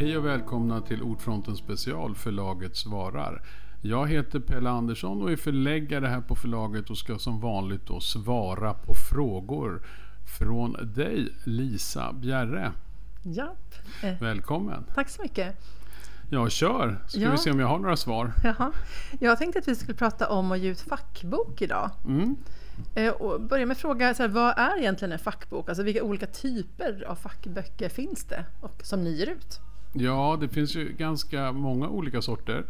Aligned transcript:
Hej 0.00 0.16
och 0.18 0.26
välkomna 0.26 0.80
till 0.80 1.02
Ordfronten 1.02 1.56
special 1.56 2.14
Förlaget 2.14 2.76
svarar. 2.76 3.42
Jag 3.82 4.08
heter 4.08 4.40
Pelle 4.40 4.70
Andersson 4.70 5.22
och 5.22 5.32
är 5.32 5.36
förläggare 5.36 6.06
här 6.06 6.20
på 6.20 6.34
förlaget 6.34 6.90
och 6.90 6.98
ska 6.98 7.18
som 7.18 7.40
vanligt 7.40 7.86
då 7.86 8.00
svara 8.00 8.74
på 8.74 8.94
frågor 8.94 9.82
från 10.38 10.76
dig 10.94 11.34
Lisa 11.44 12.12
Bjerre. 12.12 12.72
Japp. 13.22 13.74
Eh, 14.02 14.20
Välkommen! 14.20 14.84
tack 14.94 15.08
så 15.08 15.22
mycket. 15.22 15.56
Jag 16.30 16.50
kör, 16.52 16.98
ska 17.08 17.20
Ja. 17.20 17.30
vi 17.30 17.38
se 17.38 17.50
om 17.50 17.60
jag 17.60 17.66
har 17.66 17.78
några 17.78 17.96
svar. 17.96 18.32
Jaha. 18.44 18.72
Jag 19.20 19.38
tänkte 19.38 19.58
att 19.58 19.68
vi 19.68 19.74
skulle 19.74 19.98
prata 19.98 20.28
om 20.28 20.52
att 20.52 20.58
ge 20.58 20.68
ut 20.68 20.80
fackbok 20.80 21.62
idag. 21.62 21.90
Mm. 22.06 22.36
Eh, 22.94 23.12
och 23.12 23.40
börja 23.40 23.66
med 23.66 23.74
att 23.74 23.80
fråga, 23.80 24.14
så 24.14 24.22
här, 24.22 24.30
vad 24.30 24.58
är 24.58 24.78
egentligen 24.78 25.12
en 25.12 25.18
fackbok? 25.18 25.68
Alltså 25.68 25.82
vilka 25.82 26.02
olika 26.02 26.26
typer 26.26 27.04
av 27.08 27.14
fackböcker 27.14 27.88
finns 27.88 28.24
det 28.24 28.44
och, 28.60 28.80
som 28.82 29.04
ni 29.04 29.10
ger 29.10 29.26
ut? 29.26 29.60
Ja, 29.92 30.38
det 30.40 30.48
finns 30.48 30.74
ju 30.76 30.92
ganska 30.92 31.52
många 31.52 31.88
olika 31.88 32.22
sorter. 32.22 32.64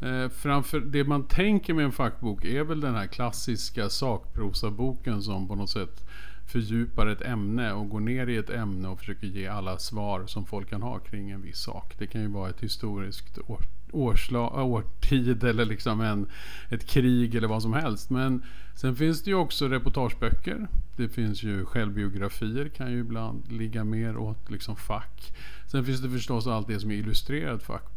Eh, 0.00 0.28
framför 0.28 0.80
det 0.80 1.04
man 1.04 1.26
tänker 1.26 1.74
med 1.74 1.84
en 1.84 1.92
fackbok 1.92 2.44
är 2.44 2.64
väl 2.64 2.80
den 2.80 2.94
här 2.94 3.06
klassiska 3.06 3.88
sakprosaboken 3.88 5.22
som 5.22 5.48
på 5.48 5.54
något 5.54 5.70
sätt 5.70 6.04
fördjupar 6.52 7.06
ett 7.06 7.22
ämne 7.22 7.72
och 7.72 7.88
går 7.88 8.00
ner 8.00 8.26
i 8.26 8.36
ett 8.36 8.50
ämne 8.50 8.88
och 8.88 8.98
försöker 8.98 9.26
ge 9.26 9.46
alla 9.46 9.78
svar 9.78 10.26
som 10.26 10.46
folk 10.46 10.70
kan 10.70 10.82
ha 10.82 10.98
kring 10.98 11.30
en 11.30 11.42
viss 11.42 11.58
sak. 11.58 11.94
Det 11.98 12.06
kan 12.06 12.20
ju 12.20 12.28
vara 12.28 12.50
ett 12.50 12.60
historiskt 12.60 13.38
år, 13.38 13.60
årsla, 13.92 14.38
äh, 14.38 14.66
årtid 14.66 15.44
eller 15.44 15.64
liksom 15.64 16.00
en, 16.00 16.26
ett 16.70 16.86
krig 16.86 17.34
eller 17.34 17.48
vad 17.48 17.62
som 17.62 17.72
helst. 17.72 18.10
Men 18.10 18.42
sen 18.74 18.96
finns 18.96 19.22
det 19.22 19.30
ju 19.30 19.36
också 19.36 19.68
reportageböcker. 19.68 20.68
Det 20.96 21.08
finns 21.08 21.42
ju 21.42 21.64
självbiografier 21.64 22.68
kan 22.68 22.92
ju 22.92 22.98
ibland 22.98 23.52
ligga 23.52 23.84
mer 23.84 24.16
åt 24.16 24.50
liksom 24.50 24.76
fack. 24.76 25.34
Sen 25.66 25.84
finns 25.84 26.00
det 26.00 26.10
förstås 26.10 26.46
allt 26.46 26.66
det 26.66 26.80
som 26.80 26.90
är 26.90 26.94
illustrerat 26.94 27.62
fack. 27.62 27.91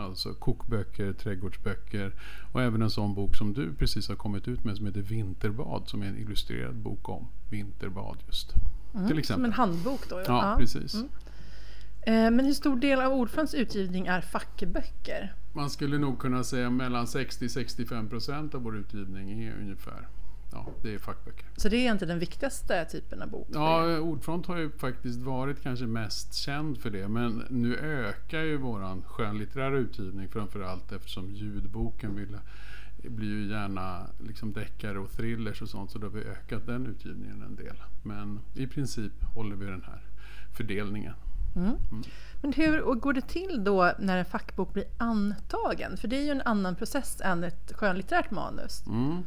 Alltså 0.00 0.34
kokböcker, 0.34 1.12
trädgårdsböcker 1.12 2.12
och 2.52 2.62
även 2.62 2.82
en 2.82 2.90
sån 2.90 3.14
bok 3.14 3.36
som 3.36 3.52
du 3.52 3.74
precis 3.74 4.08
har 4.08 4.16
kommit 4.16 4.48
ut 4.48 4.64
med 4.64 4.76
som 4.76 4.86
heter 4.86 5.00
Vinterbad 5.00 5.88
som 5.88 6.02
är 6.02 6.06
en 6.06 6.16
illustrerad 6.18 6.74
bok 6.74 7.08
om 7.08 7.28
vinterbad 7.50 8.16
just. 8.26 8.48
Till 8.92 9.08
Som 9.08 9.18
exempel. 9.18 9.44
en 9.44 9.52
handbok 9.52 10.08
då? 10.08 10.22
Ja, 10.26 10.54
precis. 10.58 10.94
Eh, 12.02 12.12
Men 12.12 12.40
hur 12.40 12.52
stor 12.52 12.76
del 12.76 13.00
av 13.00 13.12
Ordfronts 13.12 13.54
utgivning 13.54 14.06
är 14.06 14.20
fackböcker? 14.20 15.34
Man 15.52 15.70
skulle 15.70 15.98
nog 15.98 16.18
kunna 16.18 16.44
säga 16.44 16.70
mellan 16.70 17.06
60-65% 17.06 18.54
av 18.54 18.62
vår 18.62 18.76
utgivning 18.76 19.42
är 19.42 19.54
ungefär 19.60 20.08
Ja, 20.52 20.66
det 20.82 20.94
är 20.94 20.98
fackböcker. 20.98 21.46
Så 21.56 21.68
det 21.68 21.76
är 21.76 21.80
egentligen 21.80 22.08
den 22.08 22.18
viktigaste 22.18 22.84
typen 22.84 23.22
av 23.22 23.30
bok? 23.30 23.48
Ja, 23.50 23.98
Ordfront 23.98 24.46
har 24.46 24.58
ju 24.58 24.70
faktiskt 24.70 25.22
varit 25.22 25.62
kanske 25.62 25.86
mest 25.86 26.34
känd 26.34 26.78
för 26.78 26.90
det. 26.90 27.08
Men 27.08 27.44
nu 27.50 27.76
ökar 27.76 28.40
ju 28.40 28.56
våran 28.56 29.02
skönlitterära 29.02 29.78
utgivning 29.78 30.28
framförallt 30.28 30.92
eftersom 30.92 31.30
ljudboken 31.30 32.16
vill, 32.16 32.38
blir 33.10 33.28
ju 33.28 33.50
gärna 33.50 34.06
liksom 34.18 34.52
deckare 34.52 34.98
och 34.98 35.12
thrillers 35.12 35.62
och 35.62 35.68
sånt. 35.68 35.90
Så 35.90 35.98
då 35.98 36.06
har 36.06 36.12
vi 36.12 36.24
ökat 36.24 36.66
den 36.66 36.86
utgivningen 36.86 37.42
en 37.42 37.56
del. 37.56 37.76
Men 38.02 38.40
i 38.54 38.66
princip 38.66 39.12
håller 39.34 39.56
vi 39.56 39.66
den 39.66 39.82
här 39.86 40.02
fördelningen. 40.56 41.14
Men 42.42 42.52
hur 42.52 42.94
går 42.94 43.12
det 43.12 43.28
till 43.28 43.64
då 43.64 43.92
när 43.98 44.18
en 44.18 44.24
fackbok 44.24 44.72
blir 44.72 44.84
antagen? 44.98 45.96
För 45.96 46.08
det 46.08 46.16
är 46.16 46.22
ju 46.22 46.30
en 46.30 46.42
annan 46.42 46.76
process 46.76 47.20
än 47.20 47.44
ett 47.44 47.72
skönlitterärt 47.74 48.30
manus. 48.30 48.86
Mm. 48.86 49.22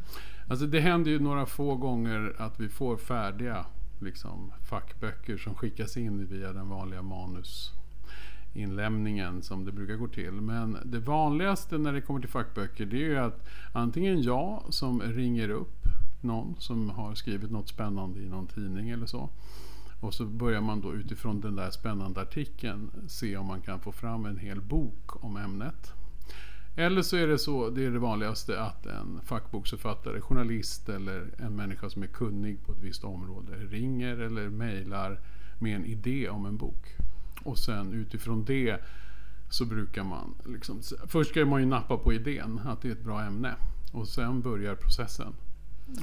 Alltså 0.54 0.68
det 0.68 0.80
händer 0.80 1.12
ju 1.12 1.20
några 1.20 1.46
få 1.46 1.76
gånger 1.76 2.36
att 2.38 2.60
vi 2.60 2.70
får 2.70 2.98
färdiga 2.98 3.66
liksom, 4.00 4.52
fackböcker 4.70 5.38
som 5.38 5.56
skickas 5.56 5.98
in 5.98 6.28
via 6.28 6.54
den 6.54 6.70
vanliga 6.70 7.02
manusinlämningen 7.02 9.42
som 9.42 9.66
det 9.66 9.72
brukar 9.72 9.96
gå 9.96 10.08
till. 10.08 10.32
Men 10.32 10.78
det 10.86 11.00
vanligaste 11.00 11.78
när 11.78 11.94
det 11.94 12.02
kommer 12.02 12.20
till 12.20 12.30
fackböcker 12.30 12.86
det 12.86 12.98
är 12.98 13.10
ju 13.10 13.18
att 13.18 13.48
antingen 13.74 14.22
jag 14.22 14.64
som 14.70 15.02
ringer 15.02 15.50
upp 15.50 15.84
någon 16.22 16.56
som 16.60 16.90
har 16.90 17.16
skrivit 17.16 17.52
något 17.52 17.70
spännande 17.70 18.20
i 18.20 18.30
någon 18.30 18.48
tidning 18.48 18.90
eller 18.90 19.06
så. 19.06 19.30
Och 20.02 20.14
så 20.14 20.26
börjar 20.26 20.62
man 20.62 20.82
då 20.82 20.94
utifrån 20.94 21.42
den 21.42 21.56
där 21.56 21.70
spännande 21.70 22.22
artikeln 22.22 22.92
se 23.08 23.38
om 23.38 23.46
man 23.46 23.62
kan 23.62 23.80
få 23.80 23.92
fram 23.92 24.26
en 24.26 24.38
hel 24.38 24.62
bok 24.62 25.24
om 25.24 25.38
ämnet. 25.38 25.94
Eller 26.76 27.02
så 27.02 27.18
är 27.18 27.28
det 27.28 27.38
så, 27.38 27.70
det 27.70 27.86
är 27.86 27.92
det 27.92 28.00
vanligaste, 28.00 28.62
att 28.62 28.86
en 28.86 29.20
fackboksförfattare, 29.26 30.22
journalist 30.22 30.90
eller 30.90 31.28
en 31.38 31.56
människa 31.56 31.90
som 31.90 32.04
är 32.04 32.08
kunnig 32.08 32.66
på 32.66 32.72
ett 32.72 32.82
visst 32.82 33.04
område 33.04 33.52
ringer 33.70 34.18
eller 34.18 34.50
mejlar 34.50 35.20
med 35.60 35.76
en 35.76 35.86
idé 35.86 36.30
om 36.30 36.46
en 36.46 36.58
bok. 36.58 36.96
Och 37.44 37.58
sen 37.58 37.94
utifrån 37.94 38.46
det 38.46 38.80
så 39.50 39.66
brukar 39.66 40.04
man 40.04 40.36
liksom, 40.46 40.82
först 41.08 41.30
ska 41.30 41.46
man 41.46 41.60
ju 41.60 41.66
nappa 41.66 41.98
på 41.98 42.14
idén 42.14 42.62
att 42.66 42.82
det 42.82 42.88
är 42.88 42.92
ett 42.92 43.04
bra 43.04 43.22
ämne. 43.22 43.56
Och 43.92 44.08
sen 44.08 44.42
börjar 44.42 44.76
processen. 44.76 45.36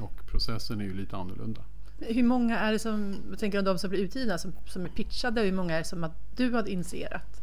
Och 0.00 0.26
processen 0.31 0.81
är 0.81 0.84
ju 0.84 0.94
lite 0.94 1.16
annorlunda. 1.16 1.60
Hur 1.98 2.22
många 2.22 2.58
är 2.58 2.72
det 2.72 2.78
som, 2.78 3.16
jag 3.31 3.38
tänker 3.38 3.58
om 3.58 3.64
de 3.64 3.78
som 3.78 3.91
blir 3.91 4.00
utgivna, 4.00 4.38
som, 4.38 4.52
som 4.66 4.84
är 4.84 4.88
pitchade, 4.88 5.41
hur 5.41 5.52
många 5.52 5.75
är 5.75 5.78
det 5.78 5.84
som 5.84 6.04
att 6.04 6.37
du 6.37 6.50
har 6.50 6.69
initierat? 6.69 7.42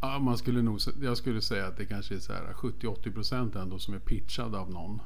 Ja, 0.00 0.18
man 0.18 0.38
skulle 0.38 0.62
nog, 0.62 0.80
jag 1.02 1.16
skulle 1.16 1.40
säga 1.40 1.66
att 1.66 1.76
det 1.76 1.86
kanske 1.86 2.14
är 2.14 2.18
så 2.18 2.32
här 2.32 2.52
70-80% 2.52 3.62
ändå 3.62 3.78
som 3.78 3.94
är 3.94 3.98
pitchade 3.98 4.58
av 4.58 4.70
någon. 4.70 5.00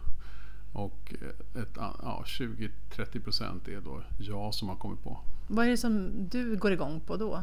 Och 0.73 1.15
ett, 1.55 1.77
ja, 1.77 2.25
20-30% 2.27 3.69
är 3.69 3.81
då 3.81 4.03
jag 4.19 4.55
som 4.55 4.69
har 4.69 4.77
kommit 4.77 5.03
på. 5.03 5.21
Vad 5.47 5.67
är 5.67 5.71
det 5.71 5.77
som 5.77 6.11
du 6.29 6.57
går 6.57 6.73
igång 6.73 7.01
på 7.01 7.17
då? 7.17 7.43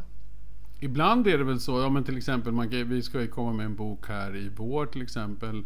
Ibland 0.80 1.28
är 1.28 1.38
det 1.38 1.44
väl 1.44 1.60
så, 1.60 1.80
ja 1.80 1.90
men 1.90 2.04
till 2.04 2.18
exempel, 2.18 2.54
man, 2.54 2.70
vi 2.70 3.02
ska 3.02 3.22
ju 3.22 3.28
komma 3.28 3.54
med 3.54 3.66
en 3.66 3.76
bok 3.76 4.08
här 4.08 4.36
i 4.36 4.50
vår 4.56 4.86
till 4.86 5.02
exempel 5.02 5.64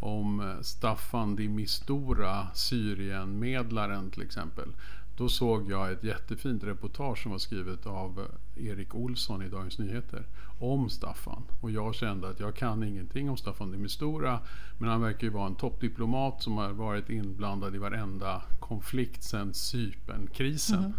om 0.00 0.40
eh, 0.40 0.60
Staffan 0.60 1.36
de 1.36 1.48
Mistura, 1.48 2.46
Syrienmedlaren 2.54 4.10
till 4.10 4.22
exempel. 4.22 4.68
Då 5.16 5.28
såg 5.28 5.70
jag 5.70 5.92
ett 5.92 6.04
jättefint 6.04 6.64
reportage 6.64 7.22
som 7.22 7.30
var 7.30 7.38
skrivet 7.38 7.86
av 7.86 8.28
eh, 8.56 8.66
Erik 8.66 8.94
Olsson 8.94 9.42
i 9.42 9.48
Dagens 9.48 9.78
Nyheter 9.78 10.26
om 10.58 10.88
Staffan. 10.88 11.42
Och 11.60 11.70
jag 11.70 11.94
kände 11.94 12.28
att 12.28 12.40
jag 12.40 12.56
kan 12.56 12.82
ingenting 12.82 13.30
om 13.30 13.36
Staffan 13.36 13.72
de 13.72 13.78
Mistura 13.78 14.40
men 14.78 14.88
han 14.88 15.00
verkar 15.00 15.26
ju 15.26 15.32
vara 15.32 15.46
en 15.46 15.54
toppdiplomat 15.54 16.42
som 16.42 16.56
har 16.56 16.72
varit 16.72 17.10
inblandad 17.10 17.74
i 17.74 17.78
varenda 17.78 18.42
konflikt 18.60 19.22
sedan 19.22 19.54
Cypernkrisen. 19.54 20.94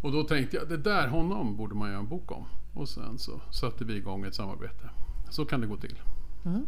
Och 0.00 0.12
då 0.12 0.24
tänkte 0.24 0.56
jag, 0.56 0.68
det 0.68 0.76
där, 0.76 1.08
honom 1.08 1.56
borde 1.56 1.74
man 1.74 1.88
göra 1.88 1.98
en 1.98 2.08
bok 2.08 2.32
om. 2.32 2.44
Och 2.74 2.88
sen 2.88 3.18
så 3.18 3.40
satte 3.50 3.84
vi 3.84 3.96
igång 3.96 4.24
ett 4.24 4.34
samarbete. 4.34 4.90
Så 5.30 5.44
kan 5.44 5.60
det 5.60 5.66
gå 5.66 5.76
till. 5.76 5.98
Ehm, 6.44 6.66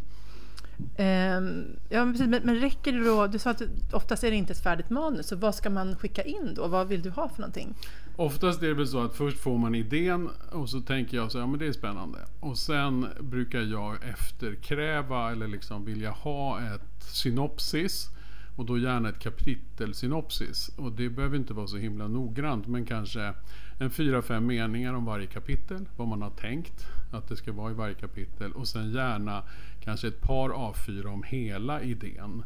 Ehm, 0.97 1.65
ja, 1.89 2.05
men, 2.05 2.13
precis, 2.13 2.27
men, 2.27 2.41
men 2.43 2.55
räcker 2.55 2.93
det 2.93 3.05
då? 3.05 3.27
Du 3.27 3.39
sa 3.39 3.49
att 3.49 3.61
oftast 3.91 4.23
är 4.23 4.31
det 4.31 4.37
inte 4.37 4.53
ett 4.53 4.63
färdigt 4.63 4.89
manus, 4.89 5.27
så 5.27 5.35
vad 5.35 5.55
ska 5.55 5.69
man 5.69 5.95
skicka 5.95 6.23
in 6.23 6.53
då? 6.55 6.67
Vad 6.67 6.87
vill 6.87 7.01
du 7.01 7.09
ha 7.09 7.29
för 7.29 7.41
någonting? 7.41 7.75
Oftast 8.15 8.63
är 8.63 8.67
det 8.67 8.73
väl 8.73 8.87
så 8.87 9.01
att 9.01 9.15
först 9.15 9.39
får 9.39 9.57
man 9.57 9.75
idén 9.75 10.29
och 10.51 10.69
så 10.69 10.81
tänker 10.81 11.17
jag 11.17 11.31
så 11.31 11.37
ja 11.37 11.47
men 11.47 11.59
det 11.59 11.67
är 11.67 11.71
spännande. 11.71 12.19
Och 12.39 12.57
sen 12.57 13.05
brukar 13.19 13.61
jag 13.61 14.09
efterkräva 14.09 15.31
eller 15.31 15.47
liksom 15.47 15.85
vilja 15.85 16.11
ha 16.11 16.59
ett 16.59 17.03
synopsis. 17.03 18.09
Och 18.55 18.65
då 18.65 18.77
gärna 18.77 19.09
ett 19.09 19.19
kapitelsynopsis. 19.19 20.71
Och 20.77 20.91
det 20.91 21.09
behöver 21.09 21.37
inte 21.37 21.53
vara 21.53 21.67
så 21.67 21.77
himla 21.77 22.07
noggrant 22.07 22.67
men 22.67 22.85
kanske 22.85 23.33
en 23.81 23.89
fyra, 23.89 24.21
fem 24.21 24.45
meningar 24.45 24.93
om 24.93 25.05
varje 25.05 25.27
kapitel. 25.27 25.85
Vad 25.97 26.07
man 26.07 26.21
har 26.21 26.29
tänkt 26.29 26.85
att 27.11 27.27
det 27.27 27.35
ska 27.35 27.51
vara 27.51 27.71
i 27.71 27.73
varje 27.73 27.95
kapitel. 27.95 28.51
Och 28.51 28.67
sen 28.67 28.91
gärna 28.91 29.43
kanske 29.79 30.07
ett 30.07 30.21
par 30.21 30.49
A4 30.49 31.05
om 31.05 31.23
hela 31.23 31.81
idén. 31.81 32.43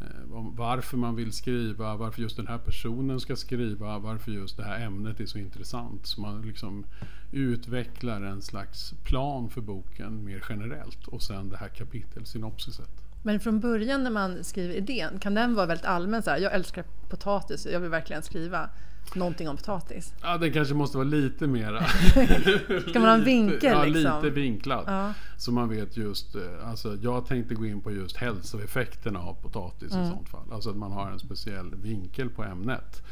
Eh, 0.00 0.32
om 0.32 0.56
varför 0.56 0.96
man 0.96 1.16
vill 1.16 1.32
skriva, 1.32 1.96
varför 1.96 2.22
just 2.22 2.36
den 2.36 2.46
här 2.46 2.58
personen 2.58 3.20
ska 3.20 3.36
skriva, 3.36 3.98
varför 3.98 4.32
just 4.32 4.56
det 4.56 4.64
här 4.64 4.86
ämnet 4.86 5.20
är 5.20 5.26
så 5.26 5.38
intressant. 5.38 6.06
Så 6.06 6.20
man 6.20 6.42
liksom 6.42 6.86
utvecklar 7.32 8.22
en 8.22 8.42
slags 8.42 8.94
plan 9.04 9.50
för 9.50 9.60
boken 9.60 10.24
mer 10.24 10.44
generellt 10.48 11.08
och 11.08 11.22
sen 11.22 11.48
det 11.48 11.56
här 11.56 11.68
kapitelsynopsiset. 11.68 12.90
Men 13.22 13.40
från 13.40 13.60
början 13.60 14.02
när 14.04 14.10
man 14.10 14.44
skriver 14.44 14.74
idén, 14.74 15.18
kan 15.18 15.34
den 15.34 15.54
vara 15.54 15.66
väldigt 15.66 15.86
allmän? 15.86 16.22
Så 16.22 16.30
här, 16.30 16.38
jag 16.38 16.54
älskar 16.54 16.84
potatis, 17.08 17.66
jag 17.72 17.80
vill 17.80 17.90
verkligen 17.90 18.22
skriva 18.22 18.70
någonting 19.14 19.48
om 19.48 19.56
potatis. 19.56 20.14
Ja, 20.22 20.38
det 20.38 20.50
kanske 20.50 20.74
måste 20.74 20.96
vara 20.96 21.08
lite 21.08 21.46
mera... 21.46 21.84
Ska 22.88 23.00
man 23.00 23.08
ha 23.08 23.14
en 23.14 23.24
vinkel 23.24 23.58
ja, 23.72 23.84
liksom? 23.84 24.22
lite 24.22 24.30
vinklad. 24.34 24.84
Ja. 24.86 25.14
Så 25.36 25.52
man 25.52 25.68
vet 25.68 25.96
just, 25.96 26.34
eh, 26.34 26.68
alltså 26.68 26.96
jag 27.02 27.26
tänkte 27.26 27.54
gå 27.54 27.66
in 27.66 27.80
på 27.80 27.92
just 27.92 28.16
hälsoeffekterna 28.16 29.18
av 29.20 29.34
potatis 29.34 29.92
Mm. 29.92 30.06
i 30.06 30.10
sånt 30.10 30.28
fall. 30.28 30.52
Alltså 30.52 30.70
att 30.70 30.76
man 30.76 30.92
har 30.92 31.10
en 31.10 31.18
speciell 31.18 31.74
vinkel 31.82 32.28
på 32.30 32.44
ämnet. 32.44 33.02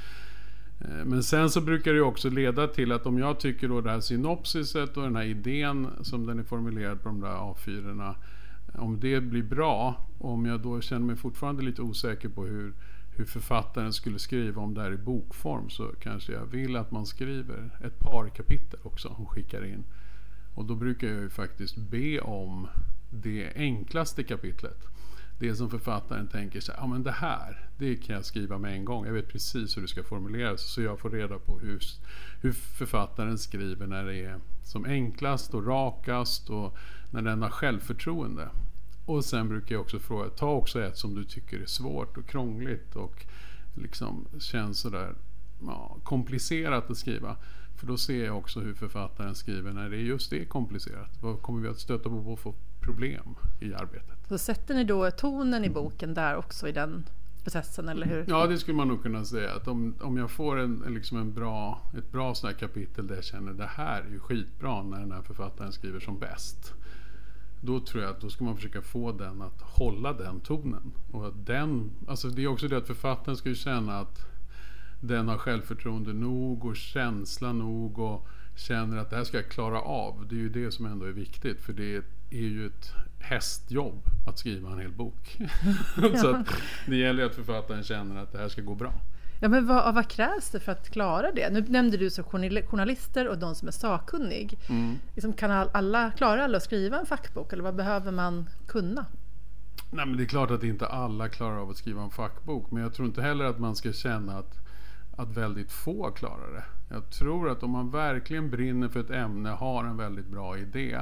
Eh, 0.81 1.05
Men 1.05 1.23
sen 1.23 1.51
så 1.51 1.61
brukar 1.61 1.93
det 1.93 2.01
också 2.03 2.31
leda 2.31 2.67
till 2.67 2.93
att 2.93 3.07
om 3.07 3.19
jag 3.19 3.41
tycker 3.41 3.69
då 3.69 3.81
det 3.81 3.91
här 3.91 4.01
synopsiset 4.01 4.97
och 4.97 5.03
den 5.03 5.17
här 5.17 5.25
idén 5.25 5.87
som 6.03 6.27
den 6.27 6.39
är 6.39 6.43
formulerad 6.45 7.03
på 7.03 7.09
de 7.09 7.21
där 7.21 7.29
A4 7.29 8.15
om 8.75 9.01
det 9.01 9.21
blir 9.21 9.43
bra, 9.43 10.07
om 10.19 10.47
jag 10.47 10.61
då 10.61 10.81
känner 10.81 11.07
mig 11.07 11.17
fortfarande 11.17 11.63
lite 11.63 11.83
osäker 11.83 12.29
på 12.29 12.45
hur, 12.45 12.73
hur 13.21 13.27
författaren 13.27 13.93
skulle 13.93 14.19
skriva 14.19 14.63
om 14.63 14.75
det 14.75 14.83
här 14.83 14.93
i 14.93 14.97
bokform 14.97 15.71
så 15.71 15.95
kanske 16.01 16.33
jag 16.33 16.47
vill 16.47 16.77
att 16.77 16.91
man 16.91 17.07
skriver 17.07 17.71
ett 17.85 17.99
par 17.99 18.29
kapitel 18.29 18.81
också 18.83 19.09
och 19.09 19.31
skickar 19.31 19.65
in. 19.65 19.85
Och 20.55 20.65
då 20.65 20.75
brukar 20.75 21.07
jag 21.07 21.21
ju 21.21 21.31
faktiskt 21.31 21.77
be 21.77 22.21
om 22.21 22.69
det 23.11 23.53
enklaste 23.57 24.23
kapitlet. 24.23 24.87
Det 25.39 25.55
som 25.55 25.71
författaren 25.71 26.29
tänker 26.29 26.61
sig, 26.61 26.75
ja 26.79 26.87
men 26.87 27.03
det 27.03 27.13
här, 27.13 27.69
det 27.79 27.97
kan 27.97 28.15
jag 28.15 28.25
skriva 28.25 28.59
med 28.59 28.73
en 28.73 28.85
gång. 28.85 29.07
Jag 29.07 29.13
vet 29.13 29.29
precis 29.29 29.77
hur 29.77 29.83
det 29.83 29.89
ska 29.89 30.03
formuleras. 30.03 30.73
Så 30.73 30.83
jag 30.83 31.01
får 31.01 31.11
reda 31.11 31.39
på 31.39 31.59
hur, 31.59 31.81
hur 32.41 32.53
författaren 32.53 33.39
skriver 33.39 33.87
när 33.87 34.05
det 34.05 34.25
är 34.25 34.41
som 34.65 34.85
enklast 34.85 35.55
och 35.55 35.67
rakast 35.67 36.51
och 36.51 36.77
när 37.11 37.23
den 37.23 37.43
har 37.43 37.51
självförtroende. 37.51 38.49
Och 39.11 39.25
sen 39.25 39.49
brukar 39.49 39.75
jag 39.75 39.83
också 39.83 39.99
fråga, 39.99 40.31
ta 40.31 40.51
också 40.51 40.83
ett 40.83 40.99
som 40.99 41.15
du 41.15 41.25
tycker 41.25 41.61
är 41.61 41.67
svårt 41.67 42.17
och 42.17 42.27
krångligt 42.27 42.97
och 42.97 43.27
liksom 43.75 44.27
känns 44.39 44.81
sådär 44.81 45.15
ja, 45.67 45.97
komplicerat 46.03 46.91
att 46.91 46.97
skriva. 46.97 47.37
För 47.77 47.87
då 47.87 47.97
ser 47.97 48.25
jag 48.25 48.39
också 48.39 48.61
hur 48.61 48.75
författaren 48.75 49.35
skriver 49.35 49.73
när 49.73 49.91
det 49.91 49.97
är 49.97 50.01
just 50.01 50.31
det 50.31 50.45
komplicerat. 50.45 51.19
Vad 51.21 51.43
kommer 51.43 51.63
vi 51.63 51.69
att 51.69 51.79
stöta 51.79 52.09
på 52.09 52.37
för 52.37 52.55
problem 52.81 53.35
i 53.61 53.75
arbetet? 53.75 54.19
Så 54.29 54.39
sätter 54.39 54.75
ni 54.75 54.85
då 54.85 55.11
tonen 55.11 55.65
i 55.65 55.71
boken 55.71 56.15
där 56.15 56.37
också 56.37 56.69
i 56.69 56.73
den 56.73 57.05
processen, 57.43 57.89
eller 57.89 58.07
hur? 58.07 58.25
Ja, 58.29 58.47
det 58.47 58.59
skulle 58.59 58.77
man 58.77 58.89
nog 58.89 59.03
kunna 59.03 59.25
säga. 59.25 59.55
Att 59.55 59.69
om, 59.69 59.95
om 60.01 60.17
jag 60.17 60.31
får 60.31 60.59
en, 60.59 60.85
liksom 60.89 61.19
en 61.19 61.33
bra, 61.33 61.83
ett 61.99 62.13
bra 62.13 62.35
sånt 62.35 62.59
kapitel 62.59 63.07
där 63.07 63.15
jag 63.15 63.25
känner 63.25 63.53
det 63.53 63.71
här 63.75 64.03
är 64.03 64.11
ju 64.11 64.19
skitbra 64.19 64.83
när 64.83 64.99
den 65.01 65.13
här 65.13 65.23
författaren 65.23 65.73
skriver 65.73 66.01
som 66.01 66.19
bäst. 66.19 66.75
Då 67.61 67.81
tror 67.81 68.03
jag 68.03 68.11
att 68.11 68.21
då 68.21 68.31
ska 68.31 68.45
man 68.45 68.57
försöka 68.57 68.83
få 68.83 69.13
den 69.13 69.43
att 69.43 69.61
hålla 69.61 70.13
den 70.13 70.41
tonen. 70.41 70.93
Och 71.13 71.27
att 71.27 71.47
den, 71.47 71.91
alltså 72.09 72.29
det 72.29 72.43
är 72.43 72.47
också 72.47 72.69
det 72.69 72.77
att 72.77 72.87
författaren 72.87 73.37
ska 73.37 73.49
ju 73.49 73.55
känna 73.55 73.99
att 73.99 74.27
den 75.01 75.29
har 75.29 75.39
självförtroende 75.39 76.13
nog 76.13 76.65
och 76.65 76.77
känsla 76.77 77.53
nog 77.53 77.99
och 77.99 78.27
känner 78.57 78.97
att 78.97 79.11
det 79.11 79.17
här 79.17 79.25
ska 79.25 79.37
jag 79.37 79.49
klara 79.49 79.81
av. 79.81 80.27
Det 80.29 80.35
är 80.35 80.39
ju 80.39 80.49
det 80.49 80.71
som 80.71 80.87
ändå 80.87 81.07
är 81.07 81.13
viktigt 81.13 81.61
för 81.61 81.73
det 81.73 82.05
är 82.31 82.43
ju 82.43 82.67
ett 82.67 82.93
hästjobb 83.19 84.03
att 84.27 84.39
skriva 84.39 84.73
en 84.73 84.79
hel 84.79 84.93
bok. 84.93 85.39
så 86.17 86.45
det 86.87 86.97
gäller 86.97 87.27
att 87.27 87.35
författaren 87.35 87.83
känner 87.83 88.23
att 88.23 88.33
det 88.33 88.39
här 88.39 88.49
ska 88.49 88.63
gå 88.63 88.75
bra. 88.75 88.93
Ja, 89.43 89.49
men 89.49 89.67
vad, 89.67 89.95
vad, 89.95 90.09
krävs 90.09 90.51
det 90.51 90.61
för 90.61 90.73
att 90.73 90.91
klara 90.91 91.33
det? 91.33 91.51
Nu 91.51 91.61
nämnde 91.61 91.97
du 91.97 92.11
så 92.11 92.23
journalister 92.23 93.29
och 93.29 93.39
de 93.39 93.55
som 93.55 93.69
är 93.69 93.73
sakkunnig. 93.73 94.59
Mm. 94.69 94.99
Liksom, 95.15 95.33
kan 95.33 95.69
alla, 95.73 96.11
klara 96.11 96.45
alla 96.45 96.57
att 96.57 96.63
skriva 96.63 96.99
en 96.99 97.07
fackbok 97.07 97.53
eller 97.53 97.63
vad 97.63 97.75
behöver 97.75 98.13
man 98.13 98.49
kunna? 98.67 99.07
Nej, 99.91 100.07
men 100.07 100.17
det 100.17 100.23
är 100.23 100.27
klart 100.27 100.51
att 100.51 100.63
inte 100.63 100.87
alla 100.87 101.29
klarar 101.29 101.59
av 101.59 101.71
att 101.71 101.77
skriva 101.77 102.03
en 102.03 102.11
fackbok. 102.11 102.71
Men 102.71 102.83
jag 102.83 102.95
tror 102.95 103.09
inte 103.09 103.23
heller 103.23 103.45
att 103.45 103.59
man 103.59 103.77
ska 103.77 103.93
känna 103.93 104.39
att, 104.39 104.59
att 105.17 105.37
väldigt 105.37 105.73
få 105.73 106.11
klarar 106.11 106.53
det. 106.53 106.65
Jag 106.95 107.11
tror 107.11 107.51
att 107.51 107.63
om 107.63 107.71
man 107.71 107.91
verkligen 107.91 108.51
brinner 108.51 108.89
för 108.89 109.01
ett 109.01 109.11
ämne, 109.11 109.49
har 109.49 109.85
en 109.85 109.97
väldigt 109.97 110.27
bra 110.27 110.59
idé, 110.59 110.99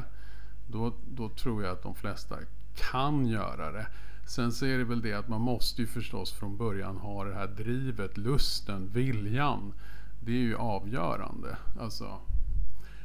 då, 0.67 0.93
då 1.11 1.29
tror 1.29 1.63
jag 1.63 1.73
att 1.73 1.83
de 1.83 1.95
flesta 1.95 2.37
kan 2.75 3.27
göra 3.27 3.73
det. 3.73 3.87
Sen 4.29 4.53
så 4.53 4.67
är 4.67 4.79
det 4.79 4.85
väl 4.85 5.03
det 5.03 5.13
att 5.13 5.29
man 5.29 5.41
måste 5.41 5.83
ju 5.83 5.87
förstås 5.87 6.33
från 6.33 6.57
början 6.57 6.97
ha 6.97 7.25
det 7.25 7.35
här 7.35 7.47
drivet, 7.47 8.19
lusten, 8.19 8.89
viljan. 8.93 9.73
Det 10.21 10.33
är 10.33 10.37
ju 10.37 10.57
avgörande. 10.57 11.57
Alltså, 11.81 12.19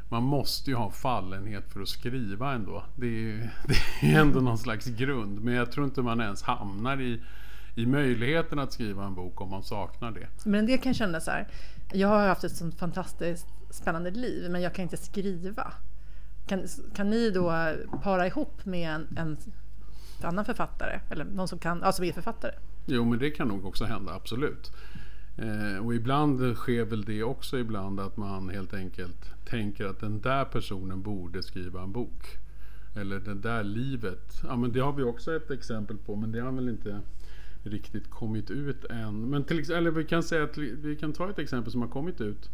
man 0.09 0.23
måste 0.23 0.69
ju 0.69 0.75
ha 0.75 0.91
fallenhet 0.91 1.73
för 1.73 1.81
att 1.81 1.87
skriva 1.87 2.53
ändå. 2.53 2.83
Det 2.95 3.05
är, 3.05 3.09
ju, 3.09 3.37
det 4.01 4.13
är 4.13 4.21
ändå 4.21 4.39
någon 4.39 4.57
slags 4.57 4.85
grund. 4.85 5.41
Men 5.41 5.53
jag 5.53 5.71
tror 5.71 5.85
inte 5.85 6.01
man 6.01 6.21
ens 6.21 6.43
hamnar 6.43 7.01
i, 7.01 7.21
i 7.75 7.85
möjligheten 7.85 8.59
att 8.59 8.73
skriva 8.73 9.05
en 9.05 9.15
bok 9.15 9.41
om 9.41 9.49
man 9.49 9.63
saknar 9.63 10.11
det. 10.11 10.27
Men 10.45 10.65
det 10.65 10.77
kan 10.77 10.93
kännas 10.93 11.25
så 11.25 11.31
här. 11.31 11.47
Jag 11.93 12.07
har 12.07 12.27
haft 12.27 12.43
ett 12.43 12.55
sånt 12.55 12.79
fantastiskt 12.79 13.47
spännande 13.69 14.11
liv 14.11 14.51
men 14.51 14.61
jag 14.61 14.75
kan 14.75 14.83
inte 14.83 14.97
skriva. 14.97 15.73
Kan, 16.47 16.67
kan 16.95 17.09
ni 17.09 17.29
då 17.29 17.73
para 18.03 18.27
ihop 18.27 18.65
med 18.65 18.89
en, 18.89 19.07
en 19.17 19.37
annan 20.21 20.45
författare 20.45 21.00
eller 21.10 21.25
någon 21.25 21.48
som 21.48 21.60
kan, 21.60 21.83
alltså 21.83 22.04
är 22.04 22.12
författare? 22.12 22.54
Jo, 22.86 23.06
men 23.06 23.19
det 23.19 23.31
kan 23.31 23.48
nog 23.48 23.65
också 23.65 23.86
hända, 23.86 24.13
absolut. 24.13 24.71
Eh, 25.38 25.86
och 25.86 25.95
ibland 25.95 26.56
sker 26.56 26.86
väl 26.86 27.04
det 27.04 27.24
också 27.24 27.57
ibland 27.57 28.00
att 28.00 28.18
man 28.18 28.50
helt 28.50 28.74
enkelt 28.74 29.31
tänker 29.45 29.86
att 29.86 30.00
den 30.00 30.21
där 30.21 30.45
personen 30.45 31.01
borde 31.01 31.44
skriva 31.44 31.81
en 31.81 31.92
bok. 31.92 32.38
Eller 32.95 33.19
det 33.19 33.33
där 33.33 33.63
livet. 33.63 34.42
Ja, 34.44 34.56
men 34.56 34.71
det 34.71 34.80
har 34.80 34.94
vi 34.94 35.04
också 35.04 35.36
ett 35.36 35.51
exempel 35.51 35.98
på, 35.98 36.16
men 36.16 36.31
det 36.31 36.39
har 36.39 36.51
väl 36.51 36.69
inte 36.69 37.01
riktigt 37.63 38.09
kommit 38.09 38.51
ut 38.51 38.86
än. 38.86 39.30
Men 39.30 39.44
till 39.44 39.71
eller 39.71 39.92
vi 39.92 40.06
kan 40.06 40.24
säga 40.24 40.44
att 40.44 40.57
vi 40.57 40.95
kan 40.95 41.13
ta 41.13 41.30
ett 41.30 41.39
exempel 41.39 41.71
som 41.71 41.81
har 41.81 41.89
kommit 41.89 42.21
ut. 42.21 42.50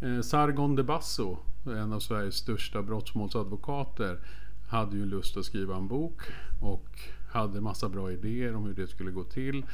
Eh, 0.00 0.20
Sargon 0.20 0.76
de 0.76 0.82
Basso, 0.82 1.38
en 1.66 1.92
av 1.92 2.00
Sveriges 2.00 2.34
största 2.34 2.82
brottsmålsadvokater, 2.82 4.18
hade 4.68 4.96
ju 4.96 5.06
lust 5.06 5.36
att 5.36 5.44
skriva 5.44 5.76
en 5.76 5.88
bok 5.88 6.22
och 6.60 7.00
hade 7.28 7.60
massa 7.60 7.88
bra 7.88 8.12
idéer 8.12 8.54
om 8.54 8.64
hur 8.64 8.74
det 8.74 8.86
skulle 8.86 9.10
gå 9.10 9.24
till. 9.24 9.64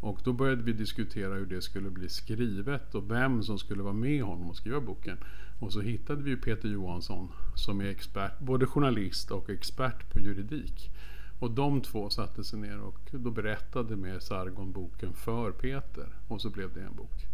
Och 0.00 0.20
då 0.24 0.32
började 0.32 0.62
vi 0.62 0.72
diskutera 0.72 1.34
hur 1.34 1.46
det 1.46 1.62
skulle 1.62 1.90
bli 1.90 2.08
skrivet 2.08 2.94
och 2.94 3.10
vem 3.10 3.42
som 3.42 3.58
skulle 3.58 3.82
vara 3.82 3.94
med 3.94 4.22
honom 4.22 4.50
och 4.50 4.56
skriva 4.56 4.80
boken. 4.80 5.18
Och 5.60 5.72
så 5.72 5.80
hittade 5.80 6.22
vi 6.22 6.36
Peter 6.36 6.68
Johansson 6.68 7.28
som 7.54 7.80
är 7.80 7.84
expert, 7.84 8.38
både 8.38 8.66
journalist 8.66 9.30
och 9.30 9.50
expert 9.50 10.12
på 10.12 10.20
juridik. 10.20 10.90
Och 11.38 11.50
de 11.50 11.80
två 11.80 12.10
satte 12.10 12.44
sig 12.44 12.58
ner 12.58 12.80
och 12.80 12.98
då 13.10 13.30
berättade 13.30 13.96
med 13.96 14.22
Sargon 14.22 14.72
boken 14.72 15.12
för 15.12 15.52
Peter. 15.52 16.06
Och 16.28 16.40
så 16.40 16.50
blev 16.50 16.74
det 16.74 16.80
en 16.80 16.96
bok. 16.96 17.26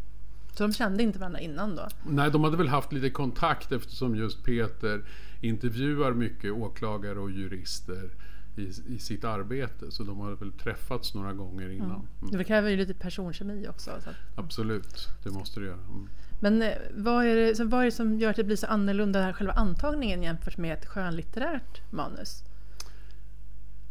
Så 0.52 0.62
de 0.62 0.72
kände 0.72 1.02
inte 1.02 1.18
varandra 1.18 1.40
innan 1.40 1.76
då? 1.76 1.88
Nej, 2.06 2.30
de 2.30 2.44
hade 2.44 2.56
väl 2.56 2.68
haft 2.68 2.92
lite 2.92 3.10
kontakt 3.10 3.72
eftersom 3.72 4.16
just 4.16 4.44
Peter 4.44 5.04
intervjuar 5.40 6.12
mycket 6.12 6.52
åklagare 6.52 7.18
och 7.18 7.30
jurister 7.30 8.10
i, 8.56 8.94
i 8.94 8.98
sitt 8.98 9.24
arbete. 9.24 9.90
Så 9.90 10.02
de 10.04 10.18
har 10.18 10.32
väl 10.32 10.52
träffats 10.52 11.14
några 11.14 11.32
gånger 11.32 11.70
innan. 11.70 12.06
Mm. 12.22 12.38
Det 12.38 12.44
kräver 12.44 12.70
ju 12.70 12.76
lite 12.76 12.94
personkemi 12.94 13.68
också. 13.68 13.90
Att... 13.90 14.08
Absolut, 14.36 15.08
det 15.22 15.30
måste 15.30 15.60
det 15.60 15.66
göra. 15.66 15.78
Mm. 15.88 16.08
Men 16.40 16.62
eh, 16.62 16.72
vad 16.94 17.24
är, 17.24 17.36
det, 17.36 17.56
så 17.56 17.64
vad 17.64 17.80
är 17.80 17.84
det 17.84 17.92
som 17.92 18.18
gör 18.18 18.30
att 18.30 18.36
det 18.36 18.44
blir 18.44 18.56
så 18.56 18.66
annorlunda 18.66 19.22
här, 19.22 19.32
själva 19.32 19.52
antagningen 19.52 20.22
jämfört 20.22 20.56
med 20.56 20.72
ett 20.72 20.86
skönlitterärt 20.86 21.92
manus? 21.92 22.44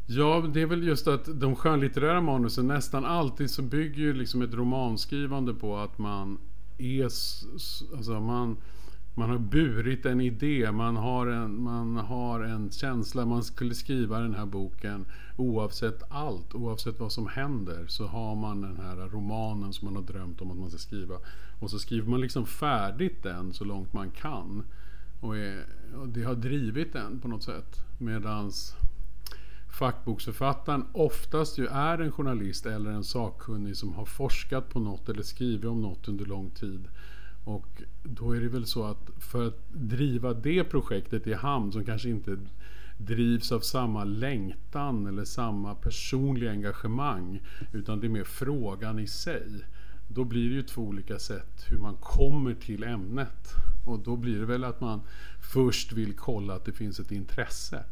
Ja, 0.09 0.49
det 0.53 0.61
är 0.61 0.65
väl 0.65 0.83
just 0.83 1.07
att 1.07 1.39
de 1.39 1.55
skönlitterära 1.55 2.21
manusen 2.21 2.67
nästan 2.67 3.05
alltid 3.05 3.51
så 3.51 3.61
bygger 3.61 4.01
ju 4.01 4.13
liksom 4.13 4.41
ett 4.41 4.53
romanskrivande 4.53 5.53
på 5.53 5.77
att 5.77 5.97
man 5.97 6.37
är... 6.77 7.03
Alltså 7.03 8.19
man, 8.19 8.57
man 9.17 9.29
har 9.29 9.37
burit 9.37 10.05
en 10.05 10.21
idé, 10.21 10.71
man 10.71 10.95
har 10.95 11.27
en, 11.27 11.61
man 11.61 11.95
har 11.97 12.39
en 12.39 12.71
känsla. 12.71 13.25
Man 13.25 13.43
skulle 13.43 13.75
skriva 13.75 14.19
den 14.19 14.35
här 14.35 14.45
boken 14.45 15.05
oavsett 15.37 16.03
allt, 16.09 16.55
oavsett 16.55 16.99
vad 16.99 17.11
som 17.11 17.27
händer. 17.27 17.85
Så 17.87 18.07
har 18.07 18.35
man 18.35 18.61
den 18.61 18.77
här 18.77 18.95
romanen 18.95 19.73
som 19.73 19.85
man 19.85 19.95
har 19.95 20.13
drömt 20.13 20.41
om 20.41 20.51
att 20.51 20.57
man 20.57 20.69
ska 20.69 20.77
skriva. 20.77 21.15
Och 21.59 21.69
så 21.69 21.79
skriver 21.79 22.09
man 22.09 22.21
liksom 22.21 22.45
färdigt 22.45 23.23
den 23.23 23.53
så 23.53 23.63
långt 23.63 23.93
man 23.93 24.11
kan. 24.11 24.63
Och, 25.21 25.37
är, 25.37 25.65
och 25.95 26.09
det 26.09 26.23
har 26.23 26.35
drivit 26.35 26.93
den 26.93 27.19
på 27.19 27.27
något 27.27 27.43
sätt. 27.43 27.79
Medans 27.99 28.75
fackboksförfattaren 29.79 30.85
oftast 30.93 31.57
ju 31.57 31.67
är 31.67 31.97
en 31.97 32.11
journalist 32.11 32.65
eller 32.65 32.91
en 32.91 33.03
sakkunnig 33.03 33.77
som 33.77 33.93
har 33.93 34.05
forskat 34.05 34.69
på 34.69 34.79
något 34.79 35.09
eller 35.09 35.23
skrivit 35.23 35.65
om 35.65 35.81
något 35.81 36.07
under 36.07 36.25
lång 36.25 36.49
tid. 36.49 36.87
Och 37.47 37.83
då 38.03 38.35
är 38.35 38.41
det 38.41 38.49
väl 38.49 38.65
så 38.65 38.83
att 38.83 39.09
för 39.19 39.47
att 39.47 39.73
driva 39.73 40.33
det 40.33 40.63
projektet 40.63 41.27
i 41.27 41.33
hamn 41.33 41.71
som 41.71 41.85
kanske 41.85 42.09
inte 42.09 42.37
drivs 42.97 43.51
av 43.51 43.59
samma 43.59 44.03
längtan 44.03 45.07
eller 45.07 45.25
samma 45.25 45.75
personliga 45.75 46.51
engagemang 46.51 47.41
utan 47.73 47.99
det 47.99 48.07
är 48.07 48.09
mer 48.09 48.23
frågan 48.23 48.99
i 48.99 49.07
sig. 49.07 49.65
Då 50.07 50.23
blir 50.23 50.49
det 50.49 50.55
ju 50.55 50.63
två 50.63 50.81
olika 50.81 51.19
sätt 51.19 51.65
hur 51.69 51.77
man 51.77 51.95
kommer 51.95 52.53
till 52.53 52.83
ämnet. 52.83 53.53
Och 53.85 53.99
då 53.99 54.15
blir 54.15 54.39
det 54.39 54.45
väl 54.45 54.63
att 54.63 54.81
man 54.81 55.01
först 55.53 55.93
vill 55.93 56.15
kolla 56.15 56.53
att 56.55 56.65
det 56.65 56.73
finns 56.73 56.99
ett 56.99 57.11
intresse. 57.11 57.83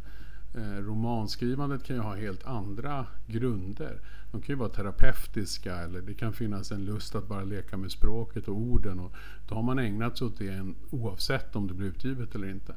Eh, 0.58 0.84
romanskrivandet 0.84 1.84
kan 1.84 1.96
ju 1.96 2.02
ha 2.02 2.16
helt 2.16 2.46
andra 2.46 3.06
grunder. 3.28 4.00
De 4.32 4.42
kan 4.42 4.56
ju 4.56 4.60
vara 4.60 4.70
terapeutiska 4.70 5.76
eller 5.76 6.02
det 6.02 6.14
kan 6.14 6.34
finnas 6.34 6.72
en 6.72 6.86
lust 6.86 7.16
att 7.16 7.28
bara 7.28 7.44
leka 7.44 7.78
med 7.78 7.92
språket 7.92 8.48
och 8.48 8.56
orden. 8.56 9.00
Och 9.00 9.12
då 9.48 9.56
har 9.56 9.64
man 9.64 9.80
ägnat 9.80 10.18
sig 10.18 10.28
åt 10.28 10.38
det 10.38 10.74
oavsett 10.90 11.56
om 11.56 11.68
det 11.68 11.74
blir 11.74 11.88
utgivet 11.88 12.36
eller 12.36 12.50
inte. 12.50 12.76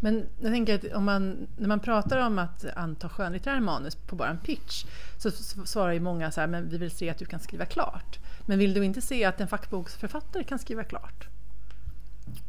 Men 0.00 0.26
jag 0.40 0.52
tänker 0.52 0.74
att 0.74 0.92
om 0.92 1.04
man, 1.04 1.46
när 1.56 1.68
man 1.68 1.80
pratar 1.80 2.26
om 2.26 2.38
att 2.38 2.64
anta 2.76 3.08
skönlitterära 3.08 3.60
manus 3.60 3.94
på 3.94 4.16
bara 4.16 4.28
en 4.28 4.38
pitch 4.38 4.84
så 5.18 5.30
svarar 5.66 5.92
ju 5.92 6.00
många 6.00 6.30
så 6.30 6.40
här, 6.40 6.48
men 6.48 6.68
vi 6.68 6.78
vill 6.78 6.90
se 6.90 7.10
att 7.10 7.18
du 7.18 7.24
kan 7.24 7.40
skriva 7.40 7.64
klart. 7.64 8.18
Men 8.46 8.58
vill 8.58 8.74
du 8.74 8.84
inte 8.84 9.00
se 9.00 9.24
att 9.24 9.40
en 9.40 9.48
fackboksförfattare 9.48 10.44
kan 10.44 10.58
skriva 10.58 10.84
klart? 10.84 11.28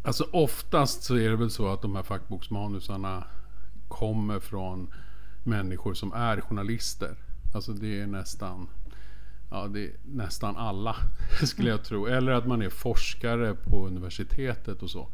Alltså 0.04 0.28
oftast 0.32 1.04
så 1.04 1.16
är 1.16 1.30
det 1.30 1.36
väl 1.36 1.52
så 1.52 1.74
att 1.74 1.82
de 1.82 1.96
här 1.96 2.04
fackboksmanusarna 2.04 3.24
kommer 3.92 4.40
från 4.40 4.94
människor 5.44 5.94
som 5.94 6.14
är 6.14 6.42
journalister. 6.42 7.16
Alltså 7.54 7.74
det 7.74 8.02
är 8.02 8.08
nästan 8.08 8.68
Ja, 9.54 9.68
det 9.68 9.86
är 9.86 9.92
nästan 10.04 10.58
alla 10.58 10.96
skulle 11.44 11.70
jag 11.70 11.84
tro. 11.84 12.06
Eller 12.06 12.32
att 12.32 12.48
man 12.48 12.62
är 12.62 12.70
forskare 12.70 13.56
på 13.56 13.88
universitetet 13.88 14.84
och 14.84 14.90
så. 14.90 15.08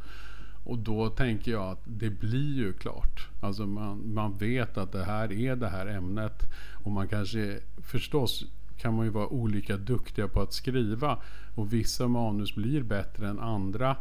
Och 0.64 0.78
då 0.78 1.10
tänker 1.10 1.52
jag 1.52 1.72
att 1.72 1.82
det 1.86 2.10
blir 2.10 2.56
ju 2.56 2.74
klart. 2.74 3.28
Alltså 3.42 3.68
man, 3.68 4.14
man 4.14 4.38
vet 4.38 4.78
att 4.78 4.92
det 4.92 5.04
här 5.04 5.32
är 5.32 5.56
det 5.56 5.70
här 5.70 5.88
ämnet. 5.88 6.44
Och 6.84 6.92
man 6.92 7.08
kanske, 7.08 7.60
förstås 7.78 8.46
kan 8.78 8.96
man 8.96 9.06
ju 9.06 9.12
vara 9.12 9.28
olika 9.28 9.78
duktiga 9.78 10.28
på 10.28 10.42
att 10.42 10.54
skriva. 10.54 11.22
Och 11.56 11.74
vissa 11.74 12.08
manus 12.08 12.56
blir 12.56 12.84
bättre 12.84 13.28
än 13.28 13.40
andra. 13.40 13.96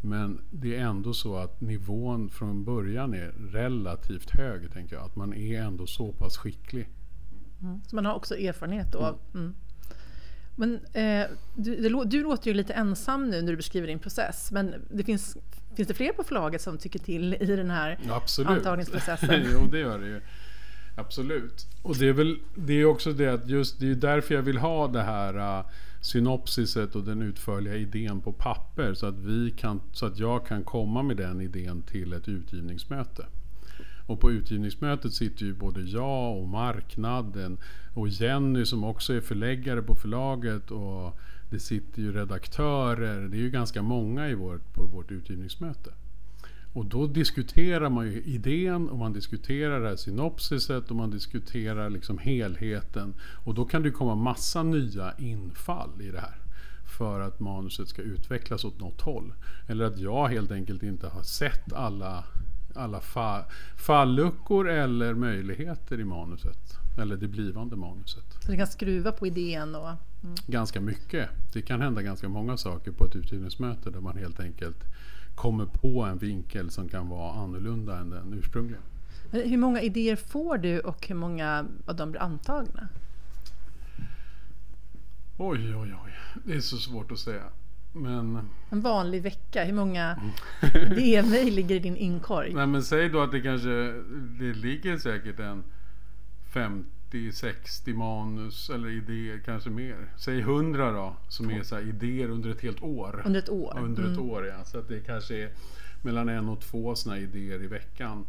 Men 0.00 0.40
det 0.50 0.76
är 0.76 0.80
ändå 0.80 1.14
så 1.14 1.36
att 1.36 1.60
nivån 1.60 2.30
från 2.30 2.64
början 2.64 3.14
är 3.14 3.32
relativt 3.52 4.30
hög, 4.30 4.72
tänker 4.72 4.96
jag. 4.96 5.04
Att 5.04 5.16
man 5.16 5.34
är 5.34 5.62
ändå 5.62 5.86
så 5.86 6.12
pass 6.12 6.36
skicklig. 6.36 6.88
Mm. 7.62 7.80
Så 7.86 7.96
man 7.96 8.06
har 8.06 8.14
också 8.14 8.36
erfarenhet 8.36 8.92
då. 8.92 9.18
Mm. 9.34 9.54
Men 10.56 10.74
eh, 10.92 11.26
du, 11.54 11.76
du 12.04 12.22
låter 12.22 12.46
ju 12.46 12.54
lite 12.54 12.72
ensam 12.74 13.30
nu 13.30 13.42
när 13.42 13.50
du 13.50 13.56
beskriver 13.56 13.86
din 13.86 13.98
process. 13.98 14.52
Men 14.52 14.74
det 14.90 15.04
finns, 15.04 15.36
finns 15.74 15.88
det 15.88 15.94
fler 15.94 16.12
på 16.12 16.24
förlaget 16.24 16.62
som 16.62 16.78
tycker 16.78 16.98
till 16.98 17.34
i 17.34 17.46
den 17.46 17.70
här 17.70 17.98
Absolut. 18.10 18.50
antagningsprocessen? 18.50 19.46
jo, 19.52 19.68
det 19.70 19.78
gör 19.78 19.98
det 19.98 20.06
ju. 20.06 20.20
Absolut. 20.96 21.66
Och 21.82 21.96
det 21.96 22.08
är 22.08 22.12
väl 22.12 22.38
det 22.54 22.72
är 22.72 22.84
också 22.84 23.12
det 23.12 23.28
att 23.28 23.48
just 23.48 23.80
det 23.80 23.90
är 23.90 23.94
därför 23.94 24.34
jag 24.34 24.42
vill 24.42 24.58
ha 24.58 24.88
det 24.88 25.02
här 25.02 25.58
uh, 25.58 25.66
synopsiset 26.06 26.94
och 26.94 27.04
den 27.04 27.22
utförliga 27.22 27.76
idén 27.76 28.20
på 28.20 28.32
papper 28.32 28.94
så 28.94 29.06
att, 29.06 29.18
vi 29.18 29.50
kan, 29.50 29.80
så 29.92 30.06
att 30.06 30.18
jag 30.18 30.46
kan 30.46 30.64
komma 30.64 31.02
med 31.02 31.16
den 31.16 31.40
idén 31.40 31.82
till 31.82 32.12
ett 32.12 32.28
utgivningsmöte. 32.28 33.26
Och 34.06 34.20
på 34.20 34.30
utgivningsmötet 34.32 35.12
sitter 35.12 35.44
ju 35.44 35.54
både 35.54 35.80
jag 35.80 36.38
och 36.38 36.48
marknaden 36.48 37.58
och 37.94 38.08
Jenny 38.08 38.64
som 38.64 38.84
också 38.84 39.12
är 39.12 39.20
förläggare 39.20 39.82
på 39.82 39.94
förlaget 39.94 40.70
och 40.70 41.18
det 41.50 41.60
sitter 41.60 42.02
ju 42.02 42.12
redaktörer. 42.12 43.28
Det 43.28 43.36
är 43.36 43.40
ju 43.40 43.50
ganska 43.50 43.82
många 43.82 44.28
i 44.28 44.34
vårt, 44.34 44.74
på 44.74 44.84
vårt 44.84 45.10
utgivningsmöte. 45.10 45.90
Och 46.76 46.86
då 46.86 47.06
diskuterar 47.06 47.90
man 47.90 48.06
ju 48.06 48.22
idén 48.22 48.88
och 48.88 48.98
man 48.98 49.12
diskuterar 49.12 49.80
det 49.80 49.88
här 49.88 49.96
synopsiset 49.96 50.90
och 50.90 50.96
man 50.96 51.10
diskuterar 51.10 51.90
liksom 51.90 52.18
helheten. 52.18 53.14
Och 53.44 53.54
då 53.54 53.64
kan 53.64 53.82
det 53.82 53.90
komma 53.90 54.14
massa 54.14 54.62
nya 54.62 55.14
infall 55.18 56.02
i 56.02 56.10
det 56.10 56.20
här. 56.20 56.36
För 56.98 57.20
att 57.20 57.40
manuset 57.40 57.88
ska 57.88 58.02
utvecklas 58.02 58.64
åt 58.64 58.80
något 58.80 59.00
håll. 59.00 59.32
Eller 59.66 59.84
att 59.84 59.98
jag 59.98 60.28
helt 60.28 60.50
enkelt 60.50 60.82
inte 60.82 61.08
har 61.08 61.22
sett 61.22 61.72
alla, 61.72 62.24
alla 62.74 63.00
fa 63.00 63.44
falluckor 63.76 64.68
eller 64.68 65.14
möjligheter 65.14 66.00
i 66.00 66.04
manuset. 66.04 66.78
Eller 66.98 67.16
det 67.16 67.28
blivande 67.28 67.76
manuset. 67.76 68.24
Så 68.40 68.50
det 68.50 68.56
kan 68.56 68.66
skruva 68.66 69.12
på 69.12 69.26
idén? 69.26 69.74
Och, 69.74 69.88
mm. 69.88 70.34
Ganska 70.46 70.80
mycket. 70.80 71.28
Det 71.52 71.62
kan 71.62 71.80
hända 71.80 72.02
ganska 72.02 72.28
många 72.28 72.56
saker 72.56 72.92
på 72.92 73.04
ett 73.04 73.16
utgivningsmöte 73.16 73.90
där 73.90 74.00
man 74.00 74.16
helt 74.16 74.40
enkelt 74.40 74.84
kommer 75.36 75.66
på 75.66 76.02
en 76.02 76.18
vinkel 76.18 76.70
som 76.70 76.88
kan 76.88 77.08
vara 77.08 77.32
annorlunda 77.32 77.98
än 77.98 78.10
den 78.10 78.34
ursprungliga. 78.34 78.80
Hur 79.30 79.56
många 79.56 79.80
idéer 79.80 80.16
får 80.16 80.58
du 80.58 80.80
och 80.80 81.08
hur 81.08 81.14
många 81.14 81.66
av 81.86 81.96
dem 81.96 82.10
blir 82.10 82.22
antagna? 82.22 82.88
Oj, 85.36 85.76
oj, 85.76 85.94
oj. 86.04 86.12
Det 86.44 86.54
är 86.54 86.60
så 86.60 86.76
svårt 86.76 87.12
att 87.12 87.18
säga. 87.18 87.44
Men... 87.92 88.48
En 88.70 88.80
vanlig 88.80 89.22
vecka, 89.22 89.64
hur 89.64 89.72
många 89.72 90.18
idémejl 90.74 91.54
ligger 91.54 91.74
i 91.74 91.78
din 91.78 91.96
inkorg? 91.96 92.54
Nej, 92.54 92.66
men 92.66 92.82
säg 92.82 93.08
då 93.08 93.20
att 93.20 93.32
det 93.32 93.40
kanske 93.40 93.68
det 94.38 94.54
ligger 94.54 94.98
säkert 94.98 95.40
en 95.40 95.64
50 96.52 96.95
50-60 97.16 97.94
manus 97.94 98.70
eller 98.70 98.88
idéer, 98.88 99.40
kanske 99.44 99.70
mer. 99.70 100.12
Säg 100.16 100.40
100 100.40 100.92
då, 100.92 101.16
som 101.28 101.50
är 101.50 101.62
så 101.62 101.80
idéer 101.80 102.30
under 102.30 102.50
ett 102.50 102.60
helt 102.60 102.82
år. 102.82 103.22
Under 103.24 103.40
ett 103.40 103.48
år? 103.48 103.78
Under 103.78 104.02
mm. 104.02 104.12
ett 104.12 104.18
år 104.18 104.46
ja. 104.46 104.64
Så 104.64 104.78
att 104.78 104.88
det 104.88 105.00
kanske 105.00 105.36
är 105.36 105.50
mellan 106.02 106.28
en 106.28 106.48
och 106.48 106.60
två 106.60 106.94
sådana 106.94 107.20
idéer 107.20 107.62
i 107.62 107.66
veckan. 107.66 108.26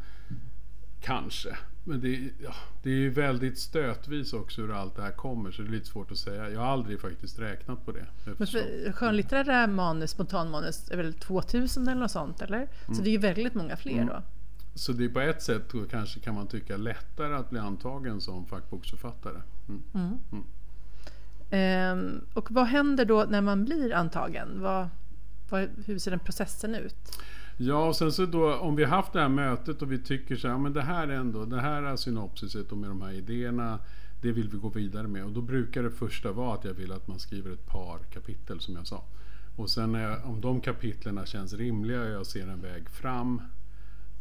Kanske. 1.01 1.57
Men 1.83 2.01
det, 2.01 2.29
ja, 2.43 2.53
det 2.83 2.89
är 2.89 2.95
ju 2.95 3.09
väldigt 3.09 3.59
stötvis 3.59 4.33
också 4.33 4.61
hur 4.61 4.73
allt 4.73 4.95
det 4.95 5.01
här 5.01 5.11
kommer 5.11 5.51
så 5.51 5.61
det 5.61 5.67
är 5.67 5.71
lite 5.71 5.85
svårt 5.85 6.11
att 6.11 6.17
säga. 6.17 6.49
Jag 6.49 6.59
har 6.59 6.67
aldrig 6.67 7.01
faktiskt 7.01 7.39
räknat 7.39 7.85
på 7.85 7.91
det. 7.91 8.05
Men 8.37 8.47
skönlitterära 8.93 9.67
manus, 9.67 10.11
spontanmanus, 10.11 10.91
är 10.91 10.97
väl 10.97 11.13
2000 11.13 11.87
eller 11.87 12.01
något 12.01 12.11
sånt 12.11 12.41
eller? 12.41 12.57
Mm. 12.57 12.95
Så 12.95 13.01
det 13.01 13.09
är 13.09 13.11
ju 13.11 13.17
väldigt 13.17 13.53
många 13.53 13.77
fler 13.77 13.93
mm. 13.93 14.07
då. 14.07 14.23
Så 14.77 14.91
det 14.91 15.05
är 15.05 15.09
på 15.09 15.19
ett 15.19 15.41
sätt 15.41 15.73
kanske 15.91 16.19
kan 16.19 16.35
man 16.35 16.47
tycka 16.47 16.77
lättare 16.77 17.35
att 17.35 17.49
bli 17.49 17.59
antagen 17.59 18.21
som 18.21 18.45
fackboksförfattare. 18.45 19.41
Mm. 19.67 19.83
Mm. 19.93 20.17
Mm. 20.31 20.43
Ehm, 21.49 22.21
och 22.33 22.51
vad 22.51 22.65
händer 22.65 23.05
då 23.05 23.25
när 23.29 23.41
man 23.41 23.65
blir 23.65 23.93
antagen? 23.93 24.61
Vad, 24.61 24.89
vad, 25.49 25.69
hur 25.85 25.99
ser 25.99 26.11
den 26.11 26.19
processen 26.19 26.75
ut? 26.75 27.21
Ja, 27.57 27.87
och 27.87 27.95
sen 27.95 28.11
så 28.11 28.25
då 28.25 28.55
om 28.55 28.75
vi 28.75 28.83
har 28.83 28.95
haft 28.95 29.13
det 29.13 29.21
här 29.21 29.29
mötet 29.29 29.81
och 29.81 29.91
vi 29.91 29.99
tycker 29.99 30.35
så 30.35 30.47
här, 30.47 30.57
men 30.57 30.73
det 30.73 30.81
här 30.81 31.07
är 31.07 31.15
ändå, 31.15 31.45
det 31.45 31.61
här 31.61 31.83
är 31.83 31.95
synopsiset 31.95 32.71
och 32.71 32.77
med 32.77 32.89
de 32.89 33.01
här 33.01 33.11
idéerna, 33.11 33.79
det 34.21 34.31
vill 34.31 34.49
vi 34.49 34.57
gå 34.57 34.69
vidare 34.69 35.07
med. 35.07 35.25
Och 35.25 35.31
då 35.31 35.41
brukar 35.41 35.83
det 35.83 35.91
första 35.91 36.31
vara 36.31 36.53
att 36.53 36.65
jag 36.65 36.73
vill 36.73 36.91
att 36.91 37.07
man 37.07 37.19
skriver 37.19 37.51
ett 37.51 37.65
par 37.65 37.99
kapitel 38.13 38.59
som 38.59 38.75
jag 38.75 38.87
sa. 38.87 39.03
Och 39.55 39.69
sen 39.69 39.93
jag, 39.93 40.25
om 40.25 40.41
de 40.41 40.61
kapitlerna 40.61 41.25
känns 41.25 41.53
rimliga 41.53 42.01
och 42.01 42.09
jag 42.09 42.25
ser 42.25 42.47
en 42.47 42.61
väg 42.61 42.89
fram 42.89 43.41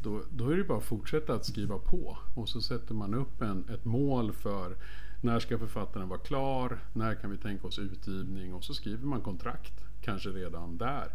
då, 0.07 0.23
då 0.31 0.51
är 0.51 0.57
det 0.57 0.65
bara 0.65 0.79
att 0.79 0.85
fortsätta 0.85 1.35
att 1.35 1.47
skriva 1.47 1.79
på. 1.79 2.19
Och 2.35 2.49
så 2.49 2.61
sätter 2.61 2.95
man 2.95 3.15
upp 3.15 3.43
en, 3.43 3.69
ett 3.75 3.85
mål 3.85 4.33
för 4.33 4.77
när 5.21 5.41
ska 5.41 5.59
författaren 5.59 6.09
vara 6.09 6.19
klar? 6.19 6.79
När 6.93 7.15
kan 7.15 7.31
vi 7.31 7.39
tänka 7.39 7.67
oss 7.67 7.79
utgivning? 7.79 8.55
Och 8.55 8.65
så 8.65 8.75
skriver 8.75 9.07
man 9.07 9.21
kontrakt, 9.21 9.73
kanske 10.01 10.29
redan 10.29 10.79
där. 10.79 11.09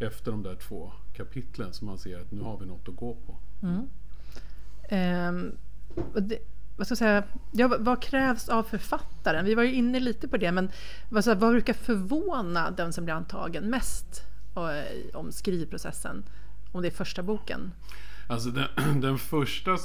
Efter 0.00 0.30
de 0.30 0.42
där 0.42 0.54
två 0.54 0.92
kapitlen 1.14 1.72
så 1.72 1.84
man 1.84 1.98
ser 1.98 2.20
att 2.20 2.30
nu 2.30 2.40
har 2.40 2.58
vi 2.58 2.66
något 2.66 2.88
att 2.88 2.96
gå 2.96 3.14
på. 3.14 3.36
Mm. 3.62 3.88
Um, 5.28 5.52
det, 6.28 6.38
vad, 6.76 6.86
ska 6.86 6.92
jag 6.92 6.98
säga, 6.98 7.24
ja, 7.52 7.76
vad 7.80 8.02
krävs 8.02 8.48
av 8.48 8.62
författaren? 8.62 9.44
Vi 9.44 9.54
var 9.54 9.62
ju 9.62 9.72
inne 9.72 10.00
lite 10.00 10.28
på 10.28 10.36
det, 10.36 10.52
men 10.52 10.70
vad, 11.08 11.24
så, 11.24 11.34
vad 11.34 11.50
brukar 11.50 11.72
förvåna 11.72 12.70
den 12.70 12.92
som 12.92 13.04
blir 13.04 13.14
antagen 13.14 13.70
mest 13.70 14.22
eh, 14.56 15.16
om 15.16 15.32
skrivprocessen? 15.32 16.24
Om 16.72 16.82
det 16.82 16.88
är 16.88 16.92
första 16.92 17.22
boken? 17.22 17.72
Alltså 18.28 18.50
den, 18.50 19.00
den 19.00 19.18
första, 19.18 19.76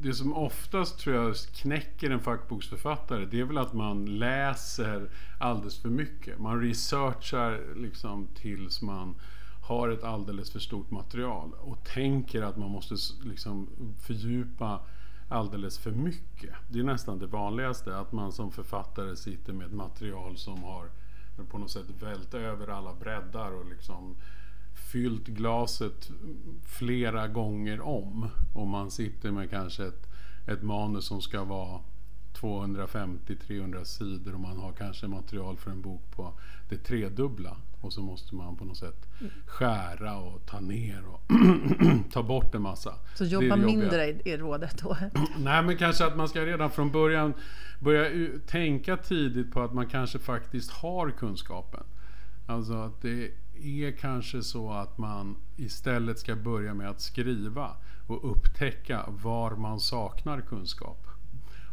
det 0.00 0.14
som 0.14 0.34
oftast 0.34 0.98
tror 0.98 1.16
jag 1.16 1.36
knäcker 1.36 2.10
en 2.10 2.20
fackboksförfattare 2.20 3.26
det 3.26 3.40
är 3.40 3.44
väl 3.44 3.58
att 3.58 3.72
man 3.72 4.18
läser 4.18 5.10
alldeles 5.38 5.82
för 5.82 5.88
mycket. 5.88 6.38
Man 6.38 6.60
researchar 6.60 7.74
liksom 7.76 8.28
tills 8.34 8.82
man 8.82 9.14
har 9.62 9.88
ett 9.88 10.04
alldeles 10.04 10.50
för 10.50 10.58
stort 10.58 10.90
material 10.90 11.52
och 11.60 11.84
tänker 11.84 12.42
att 12.42 12.56
man 12.56 12.70
måste 12.70 12.94
liksom 13.22 13.68
fördjupa 14.06 14.80
alldeles 15.28 15.78
för 15.78 15.90
mycket. 15.90 16.54
Det 16.68 16.78
är 16.78 16.84
nästan 16.84 17.18
det 17.18 17.26
vanligaste, 17.26 17.98
att 17.98 18.12
man 18.12 18.32
som 18.32 18.52
författare 18.52 19.16
sitter 19.16 19.52
med 19.52 19.66
ett 19.66 19.72
material 19.72 20.36
som 20.36 20.62
har 20.62 20.88
på 21.50 21.58
något 21.58 21.70
sätt 21.70 21.90
vält 22.00 22.34
över 22.34 22.68
alla 22.68 22.94
breddar 22.94 23.52
och 23.52 23.66
liksom 23.66 24.16
fyllt 24.92 25.26
glaset 25.26 26.10
flera 26.64 27.28
gånger 27.28 27.80
om. 27.80 28.28
Och 28.54 28.66
man 28.66 28.90
sitter 28.90 29.30
med 29.30 29.50
kanske 29.50 29.86
ett, 29.86 30.06
ett 30.46 30.62
manus 30.62 31.04
som 31.04 31.22
ska 31.22 31.44
vara 31.44 31.80
250-300 32.34 33.84
sidor 33.84 34.34
och 34.34 34.40
man 34.40 34.56
har 34.56 34.72
kanske 34.72 35.06
material 35.06 35.56
för 35.56 35.70
en 35.70 35.82
bok 35.82 36.02
på 36.10 36.32
det 36.68 36.76
tredubbla. 36.76 37.56
Och 37.80 37.92
så 37.92 38.02
måste 38.02 38.34
man 38.34 38.56
på 38.56 38.64
något 38.64 38.76
sätt 38.76 39.06
skära 39.46 40.16
och 40.16 40.46
ta 40.46 40.60
ner 40.60 41.04
och 41.08 41.22
ta 42.12 42.22
bort 42.22 42.54
en 42.54 42.62
massa. 42.62 42.94
Så 43.14 43.24
jobba 43.24 43.56
mindre 43.56 44.04
är 44.24 44.38
rådet 44.38 44.78
då? 44.82 44.96
Nej 45.38 45.62
men 45.62 45.76
kanske 45.76 46.06
att 46.06 46.16
man 46.16 46.28
ska 46.28 46.46
redan 46.46 46.70
från 46.70 46.90
början 46.92 47.34
börja 47.78 48.28
tänka 48.46 48.96
tidigt 48.96 49.52
på 49.52 49.60
att 49.60 49.74
man 49.74 49.86
kanske 49.86 50.18
faktiskt 50.18 50.70
har 50.70 51.10
kunskapen. 51.10 51.82
Alltså 52.46 52.74
att 52.74 53.02
det 53.02 53.30
är 53.62 53.92
kanske 53.92 54.42
så 54.42 54.72
att 54.72 54.98
man 54.98 55.36
istället 55.56 56.18
ska 56.18 56.36
börja 56.36 56.74
med 56.74 56.90
att 56.90 57.00
skriva 57.00 57.76
och 58.06 58.30
upptäcka 58.30 59.04
var 59.08 59.50
man 59.56 59.80
saknar 59.80 60.40
kunskap. 60.40 61.06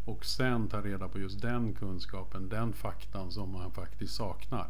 Och 0.06 0.26
sen 0.26 0.68
ta 0.68 0.82
reda 0.82 1.08
på 1.08 1.20
just 1.20 1.42
den 1.42 1.74
kunskapen, 1.74 2.50
den 2.50 2.74
faktan 2.74 3.32
som 3.32 3.52
man 3.52 3.72
faktiskt 3.72 4.16
saknar. 4.16 4.68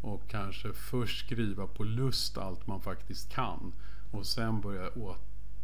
Och 0.00 0.28
kanske 0.28 0.72
först 0.72 1.26
skriva 1.26 1.66
på 1.66 1.84
lust 1.84 2.38
allt 2.38 2.66
man 2.66 2.80
faktiskt 2.80 3.32
kan. 3.32 3.72
Och 4.10 4.26
sen 4.26 4.60
börja 4.60 4.90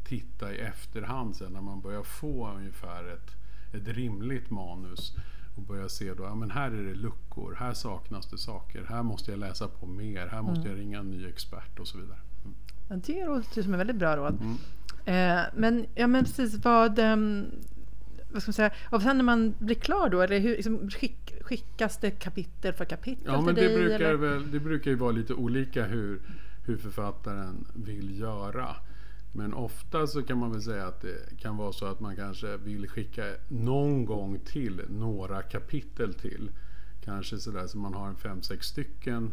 titta 0.04 0.54
i 0.54 0.58
efterhand 0.58 1.36
sen 1.36 1.52
när 1.52 1.60
man 1.60 1.80
börjar 1.80 2.02
få 2.02 2.50
ungefär 2.50 3.04
ett, 3.04 3.36
ett 3.72 3.88
rimligt 3.88 4.50
manus 4.50 5.16
och 5.54 5.62
börja 5.62 5.88
se 5.88 6.14
då, 6.14 6.22
ja 6.22 6.34
men 6.34 6.50
här 6.50 6.70
är 6.70 6.82
det 6.82 6.94
luckor, 6.94 7.56
här 7.58 7.72
saknas 7.72 8.26
det 8.30 8.38
saker, 8.38 8.86
här 8.88 9.02
måste 9.02 9.30
jag 9.30 9.40
läsa 9.40 9.68
på 9.68 9.86
mer, 9.86 10.26
här 10.26 10.42
måste 10.42 10.60
mm. 10.60 10.72
jag 10.72 10.80
ringa 10.80 10.98
en 10.98 11.10
ny 11.10 11.26
expert 11.26 11.78
och 11.78 11.88
så 11.88 11.98
vidare. 11.98 12.18
Mm. 12.44 12.56
Ja, 12.88 12.96
det 12.96 13.26
låter 13.26 13.62
som 13.62 13.74
ett 13.74 13.80
väldigt 13.80 13.96
bra 13.96 14.16
råd. 14.16 14.38
Mm. 14.40 14.56
Eh, 15.04 15.44
men, 15.54 15.86
ja, 15.94 16.06
men 16.06 16.24
precis 16.24 16.64
vad, 16.64 16.98
um, 16.98 17.46
vad 18.32 18.42
ska 18.42 18.48
man 18.48 18.54
säga, 18.54 18.70
och 18.90 19.02
sen 19.02 19.16
när 19.16 19.24
man 19.24 19.54
blir 19.58 19.74
klar 19.74 20.08
då, 20.08 20.20
eller 20.20 20.38
hur, 20.38 20.50
liksom, 20.50 20.90
skick, 20.90 21.34
skickas 21.40 21.96
det 21.96 22.10
kapitel 22.10 22.72
för 22.72 22.84
kapitel 22.84 23.24
Ja, 23.26 23.40
men 23.40 23.54
det 23.54 23.74
brukar, 23.74 24.14
väl, 24.14 24.50
det 24.50 24.60
brukar 24.60 24.90
ju 24.90 24.96
vara 24.96 25.12
lite 25.12 25.34
olika 25.34 25.84
hur, 25.84 26.20
hur 26.66 26.76
författaren 26.76 27.66
vill 27.74 28.20
göra. 28.20 28.76
Men 29.36 29.54
ofta 29.54 30.06
så 30.06 30.22
kan 30.22 30.38
man 30.38 30.52
väl 30.52 30.62
säga 30.62 30.86
att 30.86 31.00
det 31.00 31.38
kan 31.38 31.56
vara 31.56 31.72
så 31.72 31.86
att 31.86 32.00
man 32.00 32.16
kanske 32.16 32.56
vill 32.56 32.88
skicka 32.88 33.24
någon 33.48 34.04
gång 34.04 34.38
till 34.38 34.82
några 34.88 35.42
kapitel 35.42 36.14
till. 36.14 36.50
Kanske 37.04 37.38
sådär 37.38 37.66
så 37.66 37.78
man 37.78 37.94
har 37.94 38.08
en 38.08 38.16
fem, 38.16 38.42
sex 38.42 38.66
stycken. 38.66 39.32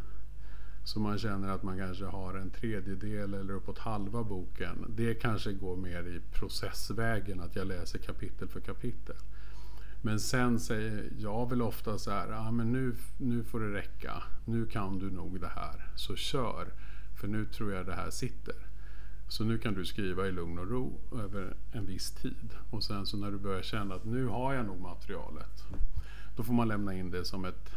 Så 0.83 0.99
man 0.99 1.17
känner 1.17 1.49
att 1.49 1.63
man 1.63 1.77
kanske 1.77 2.05
har 2.05 2.33
en 2.33 2.49
tredjedel 2.49 3.33
eller 3.33 3.53
uppåt 3.53 3.77
halva 3.77 4.23
boken. 4.23 4.85
Det 4.89 5.13
kanske 5.13 5.53
går 5.53 5.77
mer 5.77 6.03
i 6.03 6.21
processvägen 6.33 7.39
att 7.39 7.55
jag 7.55 7.67
läser 7.67 7.99
kapitel 7.99 8.47
för 8.47 8.59
kapitel. 8.59 9.15
Men 10.01 10.19
sen 10.19 10.59
säger 10.59 11.09
jag 11.17 11.49
väl 11.49 11.61
ofta 11.61 11.97
så 11.97 12.11
här, 12.11 12.31
ah, 12.31 12.51
men 12.51 12.71
nu, 12.71 12.95
nu 13.17 13.43
får 13.43 13.59
det 13.59 13.73
räcka. 13.73 14.23
Nu 14.45 14.65
kan 14.65 14.99
du 14.99 15.11
nog 15.11 15.39
det 15.39 15.51
här, 15.55 15.87
så 15.95 16.15
kör. 16.15 16.67
För 17.19 17.27
nu 17.27 17.45
tror 17.45 17.73
jag 17.73 17.85
det 17.85 17.95
här 17.95 18.09
sitter. 18.09 18.70
Så 19.31 19.43
nu 19.43 19.57
kan 19.57 19.73
du 19.73 19.85
skriva 19.85 20.27
i 20.27 20.31
lugn 20.31 20.59
och 20.59 20.71
ro 20.71 20.99
över 21.11 21.55
en 21.71 21.85
viss 21.85 22.11
tid. 22.11 22.49
Och 22.69 22.83
sen 22.83 23.05
så 23.05 23.17
när 23.17 23.31
du 23.31 23.37
börjar 23.37 23.61
känna 23.61 23.95
att 23.95 24.05
nu 24.05 24.27
har 24.27 24.53
jag 24.53 24.65
nog 24.65 24.79
materialet. 24.81 25.63
Då 26.35 26.43
får 26.43 26.53
man 26.53 26.67
lämna 26.67 26.93
in 26.93 27.11
det 27.11 27.25
som 27.25 27.45
ett, 27.45 27.69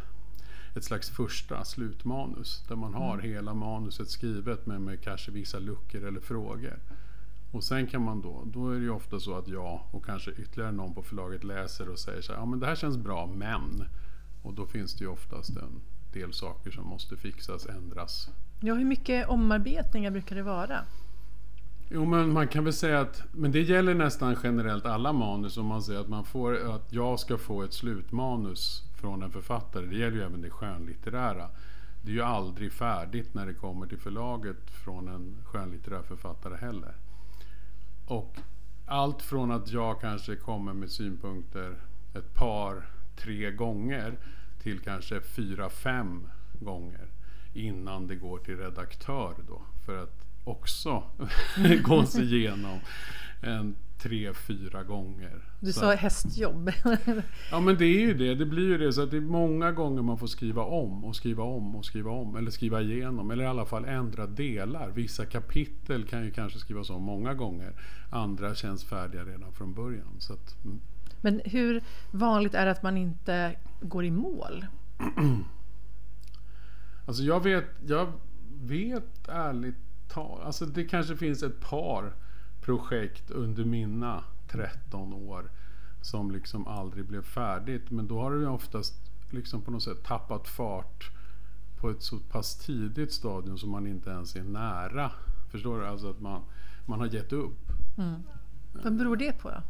ett 0.75 0.83
slags 0.83 1.09
första 1.09 1.63
slutmanus. 1.63 2.63
Där 2.67 2.75
man 2.75 2.93
har 2.93 3.13
mm. 3.13 3.25
hela 3.25 3.53
manuset 3.53 4.09
skrivet 4.09 4.65
men 4.65 4.83
med 4.83 5.01
kanske 5.01 5.31
vissa 5.31 5.59
luckor 5.59 6.03
eller 6.03 6.19
frågor. 6.19 6.79
Och 7.51 7.63
sen 7.63 7.87
kan 7.87 8.01
man 8.01 8.21
då, 8.21 8.43
då 8.45 8.69
är 8.69 8.75
det 8.75 8.81
ju 8.81 8.89
ofta 8.89 9.19
så 9.19 9.37
att 9.37 9.47
jag 9.47 9.81
och 9.91 10.05
kanske 10.05 10.31
ytterligare 10.31 10.71
någon 10.71 10.93
på 10.93 11.03
förlaget 11.03 11.43
läser 11.43 11.89
och 11.89 11.99
säger 11.99 12.21
så 12.21 12.33
här, 12.33 12.39
ja 12.39 12.45
men 12.45 12.59
det 12.59 12.65
här 12.65 12.75
känns 12.75 12.97
bra 12.97 13.27
men. 13.27 13.83
Och 14.43 14.53
då 14.53 14.67
finns 14.67 14.93
det 14.93 15.03
ju 15.03 15.09
oftast 15.09 15.49
en 15.49 15.81
del 16.13 16.33
saker 16.33 16.71
som 16.71 16.87
måste 16.87 17.17
fixas, 17.17 17.65
ändras. 17.65 18.29
Ja, 18.59 18.73
hur 18.73 18.85
mycket 18.85 19.27
omarbetningar 19.27 20.11
brukar 20.11 20.35
det 20.35 20.43
vara? 20.43 20.79
Jo 21.89 22.05
men 22.05 22.33
man 22.33 22.47
kan 22.47 22.63
väl 22.63 22.73
säga 22.73 23.01
att, 23.01 23.23
men 23.31 23.51
det 23.51 23.61
gäller 23.61 23.93
nästan 23.93 24.35
generellt 24.43 24.85
alla 24.85 25.13
manus 25.13 25.57
om 25.57 25.65
man 25.65 25.81
säger 25.81 25.99
att 25.99 26.09
man 26.09 26.25
får, 26.25 26.75
att 26.75 26.93
jag 26.93 27.19
ska 27.19 27.37
få 27.37 27.63
ett 27.63 27.73
slutmanus 27.73 28.83
från 28.95 29.23
en 29.23 29.31
författare. 29.31 29.85
Det 29.85 29.97
gäller 29.97 30.17
ju 30.17 30.23
även 30.23 30.41
det 30.41 30.49
skönlitterära. 30.49 31.49
Det 32.01 32.11
är 32.11 32.15
ju 32.15 32.21
aldrig 32.21 32.71
färdigt 32.71 33.33
när 33.33 33.45
det 33.45 33.53
kommer 33.53 33.87
till 33.87 33.97
förlaget 33.97 34.71
från 34.71 35.07
en 35.07 35.37
skönlitterär 35.45 36.01
författare 36.01 36.55
heller. 36.55 36.93
Och 38.05 38.37
allt 38.85 39.21
från 39.21 39.51
att 39.51 39.71
jag 39.71 40.01
kanske 40.01 40.35
kommer 40.35 40.73
med 40.73 40.91
synpunkter 40.91 41.75
ett 42.13 42.33
par, 42.33 42.85
tre 43.15 43.51
gånger 43.51 44.17
till 44.61 44.79
kanske 44.79 45.21
fyra, 45.21 45.69
fem 45.69 46.27
gånger 46.59 47.07
innan 47.53 48.07
det 48.07 48.15
går 48.15 48.37
till 48.37 48.57
redaktör 48.57 49.35
då. 49.47 49.61
För 49.85 50.03
att 50.03 50.24
också 50.45 51.03
gå 51.83 52.05
sig 52.05 52.35
igenom 52.35 52.79
en 53.41 53.75
tre, 53.97 54.33
fyra 54.33 54.83
gånger. 54.83 55.41
Du 55.59 55.73
så. 55.73 55.79
sa 55.79 55.93
hästjobb. 55.93 56.71
ja 57.51 57.59
men 57.59 57.77
det 57.77 57.85
är 57.85 57.99
ju 57.99 58.13
det. 58.13 58.35
Det 58.35 58.45
blir 58.45 58.67
ju 58.67 58.77
det. 58.77 58.93
Så 58.93 59.03
att 59.03 59.11
det 59.11 59.17
är 59.17 59.21
många 59.21 59.71
gånger 59.71 60.01
man 60.01 60.17
får 60.17 60.27
skriva 60.27 60.63
om 60.63 61.05
och 61.05 61.15
skriva 61.15 61.43
om 61.43 61.75
och 61.75 61.85
skriva 61.85 62.11
om. 62.11 62.35
Eller 62.35 62.51
skriva 62.51 62.81
igenom. 62.81 63.31
Eller 63.31 63.43
i 63.43 63.47
alla 63.47 63.65
fall 63.65 63.85
ändra 63.85 64.27
delar. 64.27 64.89
Vissa 64.89 65.25
kapitel 65.25 66.07
kan 66.07 66.25
ju 66.25 66.31
kanske 66.31 66.59
skrivas 66.59 66.89
om 66.89 67.03
många 67.03 67.33
gånger. 67.33 67.73
Andra 68.09 68.55
känns 68.55 68.83
färdiga 68.83 69.23
redan 69.23 69.53
från 69.53 69.73
början. 69.73 70.15
Så 70.19 70.33
att, 70.33 70.63
mm. 70.63 70.81
Men 71.21 71.41
hur 71.45 71.83
vanligt 72.11 72.53
är 72.53 72.65
det 72.65 72.71
att 72.71 72.83
man 72.83 72.97
inte 72.97 73.55
går 73.81 74.05
i 74.05 74.11
mål? 74.11 74.65
alltså 77.05 77.23
jag 77.23 77.43
vet, 77.43 77.65
jag 77.87 78.11
vet 78.61 79.27
ärligt 79.27 79.84
talat. 80.07 80.45
Alltså 80.45 80.65
det 80.65 80.83
kanske 80.83 81.17
finns 81.17 81.43
ett 81.43 81.59
par 81.59 82.13
projekt 82.61 83.31
under 83.31 83.65
mina 83.65 84.23
13 84.47 85.13
år 85.13 85.51
som 86.01 86.31
liksom 86.31 86.67
aldrig 86.67 87.05
blev 87.05 87.21
färdigt. 87.21 87.91
Men 87.91 88.07
då 88.07 88.21
har 88.21 88.31
det 88.31 88.47
oftast 88.47 88.93
liksom 89.29 89.61
på 89.61 89.71
något 89.71 89.83
sätt 89.83 90.03
tappat 90.03 90.47
fart 90.47 91.11
på 91.79 91.89
ett 91.89 92.01
så 92.01 92.17
pass 92.17 92.57
tidigt 92.57 93.13
stadium 93.13 93.57
som 93.57 93.69
man 93.69 93.87
inte 93.87 94.09
ens 94.09 94.35
är 94.35 94.43
nära. 94.43 95.11
Förstår 95.51 95.79
du? 95.79 95.85
Alltså 95.85 96.09
att 96.09 96.21
man, 96.21 96.41
man 96.85 96.99
har 96.99 97.07
gett 97.07 97.33
upp. 97.33 97.71
Mm. 97.97 98.23
Vad 98.83 98.95
beror 98.95 99.15
det 99.15 99.41
på 99.41 99.49
då? 99.49 99.61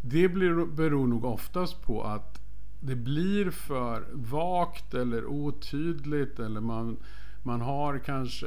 Det 0.00 0.28
blir, 0.28 0.66
beror 0.66 1.06
nog 1.06 1.24
oftast 1.24 1.82
på 1.82 2.02
att 2.02 2.40
det 2.80 2.96
blir 2.96 3.50
för 3.50 4.06
vagt 4.12 4.94
eller 4.94 5.26
otydligt 5.26 6.38
eller 6.38 6.60
man, 6.60 6.96
man 7.42 7.60
har 7.60 7.98
kanske 7.98 8.46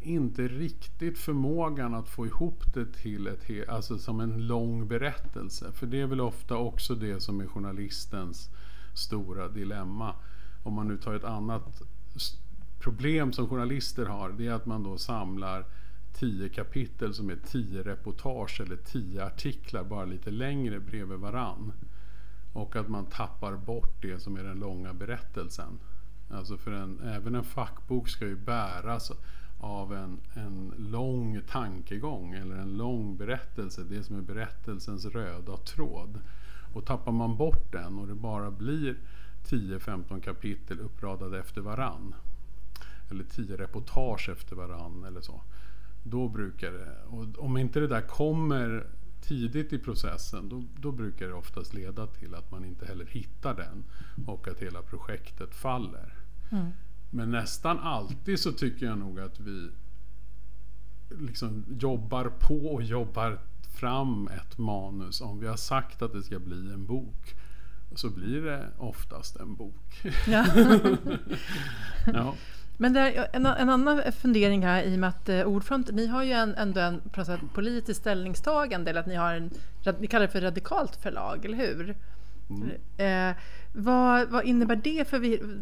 inte 0.00 0.48
riktigt 0.48 1.18
förmågan 1.18 1.94
att 1.94 2.08
få 2.08 2.26
ihop 2.26 2.74
det 2.74 2.92
till 2.92 3.26
ett, 3.26 3.68
alltså 3.68 3.98
som 3.98 4.20
en 4.20 4.46
lång 4.46 4.88
berättelse. 4.88 5.72
För 5.72 5.86
det 5.86 6.00
är 6.00 6.06
väl 6.06 6.20
ofta 6.20 6.56
också 6.56 6.94
det 6.94 7.20
som 7.20 7.40
är 7.40 7.46
journalistens 7.46 8.50
stora 8.94 9.48
dilemma. 9.48 10.14
Om 10.62 10.72
man 10.72 10.88
nu 10.88 10.96
tar 10.96 11.14
ett 11.14 11.24
annat 11.24 11.82
problem 12.78 13.32
som 13.32 13.48
journalister 13.48 14.06
har, 14.06 14.30
det 14.30 14.46
är 14.46 14.52
att 14.52 14.66
man 14.66 14.82
då 14.82 14.98
samlar 14.98 15.64
tio 16.12 16.48
kapitel 16.48 17.14
som 17.14 17.30
är 17.30 17.38
tio 17.46 17.82
reportage 17.82 18.60
eller 18.60 18.76
tio 18.76 19.24
artiklar, 19.24 19.84
bara 19.84 20.04
lite 20.04 20.30
längre 20.30 20.80
bredvid 20.80 21.18
varann. 21.18 21.72
Och 22.52 22.76
att 22.76 22.88
man 22.88 23.06
tappar 23.06 23.56
bort 23.56 24.02
det 24.02 24.18
som 24.20 24.36
är 24.36 24.44
den 24.44 24.58
långa 24.58 24.94
berättelsen. 24.94 25.78
Alltså 26.30 26.56
för 26.56 26.70
en, 26.70 27.00
även 27.00 27.34
en 27.34 27.44
fackbok 27.44 28.08
ska 28.08 28.26
ju 28.26 28.36
bäras 28.36 29.12
av 29.58 29.94
en, 29.94 30.20
en 30.34 30.74
lång 30.78 31.40
tankegång 31.50 32.34
eller 32.34 32.56
en 32.56 32.76
lång 32.76 33.16
berättelse. 33.16 33.84
Det 33.84 34.02
som 34.02 34.16
är 34.16 34.22
berättelsens 34.22 35.04
röda 35.04 35.56
tråd. 35.56 36.20
Och 36.74 36.84
tappar 36.84 37.12
man 37.12 37.36
bort 37.36 37.72
den 37.72 37.98
och 37.98 38.06
det 38.06 38.14
bara 38.14 38.50
blir 38.50 38.96
10-15 39.48 40.20
kapitel 40.20 40.80
uppradade 40.80 41.38
efter 41.38 41.60
varann. 41.60 42.14
Eller 43.10 43.24
10 43.24 43.56
reportage 43.56 44.28
efter 44.28 44.56
varann 44.56 45.04
eller 45.04 45.20
så. 45.20 45.40
Då 46.02 46.28
brukar 46.28 46.72
det, 46.72 46.96
och 47.08 47.44
om 47.44 47.56
inte 47.56 47.80
det 47.80 47.86
där 47.86 48.00
kommer 48.00 48.86
tidigt 49.28 49.72
i 49.72 49.78
processen 49.78 50.48
då, 50.48 50.64
då, 50.80 50.92
brukar 50.92 51.26
det 51.28 51.34
oftast 51.34 51.74
leda 51.74 52.06
till 52.06 52.34
att 52.34 52.50
man 52.50 52.64
inte 52.64 52.86
heller 52.86 53.06
hittar 53.06 53.54
den 53.54 53.84
och 54.26 54.48
att 54.48 54.60
hela 54.60 54.82
projektet 54.82 55.54
faller. 55.54 56.14
Mm. 56.50 56.70
Men 57.10 57.30
nästan 57.30 57.78
alltid 57.78 58.40
så 58.40 58.52
tycker 58.52 58.86
jag 58.86 58.98
nog 58.98 59.20
att 59.20 59.40
vi 59.40 59.70
liksom 61.10 61.64
jobbar 61.78 62.32
på 62.40 62.74
och 62.74 62.82
jobbar 62.82 63.38
fram 63.74 64.28
ett 64.28 64.58
manus. 64.58 65.20
Om 65.20 65.40
vi 65.40 65.46
har 65.46 65.56
sagt 65.56 66.02
att 66.02 66.12
det 66.12 66.22
ska 66.22 66.38
bli 66.38 66.72
en 66.72 66.86
bok 66.86 67.34
så 67.94 68.10
blir 68.10 68.42
det 68.42 68.68
oftast 68.78 69.36
en 69.36 69.54
bok. 69.54 70.02
Ja. 70.26 70.46
ja. 72.06 72.34
Men 72.76 72.92
där, 72.92 73.28
en, 73.32 73.46
en, 73.46 73.68
annan 73.70 74.02
fundering 74.12 74.62
här 74.62 74.82
i 74.82 74.94
och 74.94 74.98
med 74.98 75.08
att 75.08 75.28
eh, 75.28 75.42
Ordfront, 75.42 75.90
ni 75.92 76.06
har 76.06 76.22
ju 76.22 76.32
en, 76.32 76.54
ändå 76.54 76.80
en 76.80 77.00
politisk 77.54 78.00
ställningstagande, 78.00 78.90
eller 78.90 79.00
att 79.00 79.06
ni 79.06 79.14
har 79.14 79.34
en, 79.34 79.50
ni 79.98 80.06
kallar 80.06 80.26
det 80.26 80.32
för 80.32 80.40
radikalt 80.40 80.96
förlag, 80.96 81.44
eller 81.44 81.56
hur? 81.56 81.96
Mm. 82.50 83.30
Eh, 83.30 83.36
vad, 83.76 84.28
vad, 84.28 84.44
innebär 84.44 84.76
det 84.76 85.08
för 85.08 85.18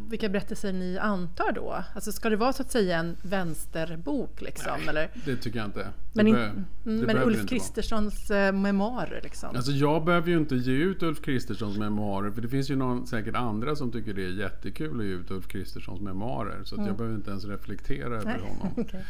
vilka 0.08 0.28
berättelser 0.28 0.72
ni 0.72 0.98
antar 0.98 1.52
då? 1.52 1.84
Alltså 1.94 2.12
ska 2.12 2.30
det 2.30 2.36
vara 2.36 2.52
så 2.52 2.62
att 2.62 2.70
säga 2.70 2.98
en 2.98 3.16
vänsterbok? 3.22 4.40
Liksom, 4.40 4.72
Nej, 4.78 4.88
eller? 4.88 5.10
det 5.24 5.36
tycker 5.36 5.58
jag 5.58 5.66
inte. 5.66 5.88
Men, 6.12 6.26
in, 6.26 6.36
mm, 6.36 6.66
men 6.84 7.18
Ulf 7.18 7.48
Kristerssons 7.48 8.30
eh, 8.30 8.52
memoarer? 8.52 9.20
Liksom. 9.22 9.56
Alltså 9.56 9.72
jag 9.72 10.04
behöver 10.04 10.28
ju 10.28 10.36
inte 10.36 10.56
ge 10.56 10.72
ut 10.72 11.02
Ulf 11.02 11.22
Kristerssons 11.22 11.78
memoarer 11.78 12.30
för 12.30 12.42
det 12.42 12.48
finns 12.48 12.70
ju 12.70 12.76
någon, 12.76 13.06
säkert 13.06 13.34
andra 13.34 13.76
som 13.76 13.92
tycker 13.92 14.14
det 14.14 14.24
är 14.24 14.30
jättekul 14.30 15.00
att 15.00 15.06
ge 15.06 15.12
ut 15.12 15.30
Ulf 15.30 15.48
Kristerssons 15.48 16.00
memoarer. 16.00 16.64
Så 16.64 16.74
mm. 16.74 16.86
jag 16.86 16.96
behöver 16.96 17.16
inte 17.16 17.30
ens 17.30 17.44
reflektera 17.44 18.16
över 18.16 18.38
honom. 18.38 18.72
okay. 18.76 19.00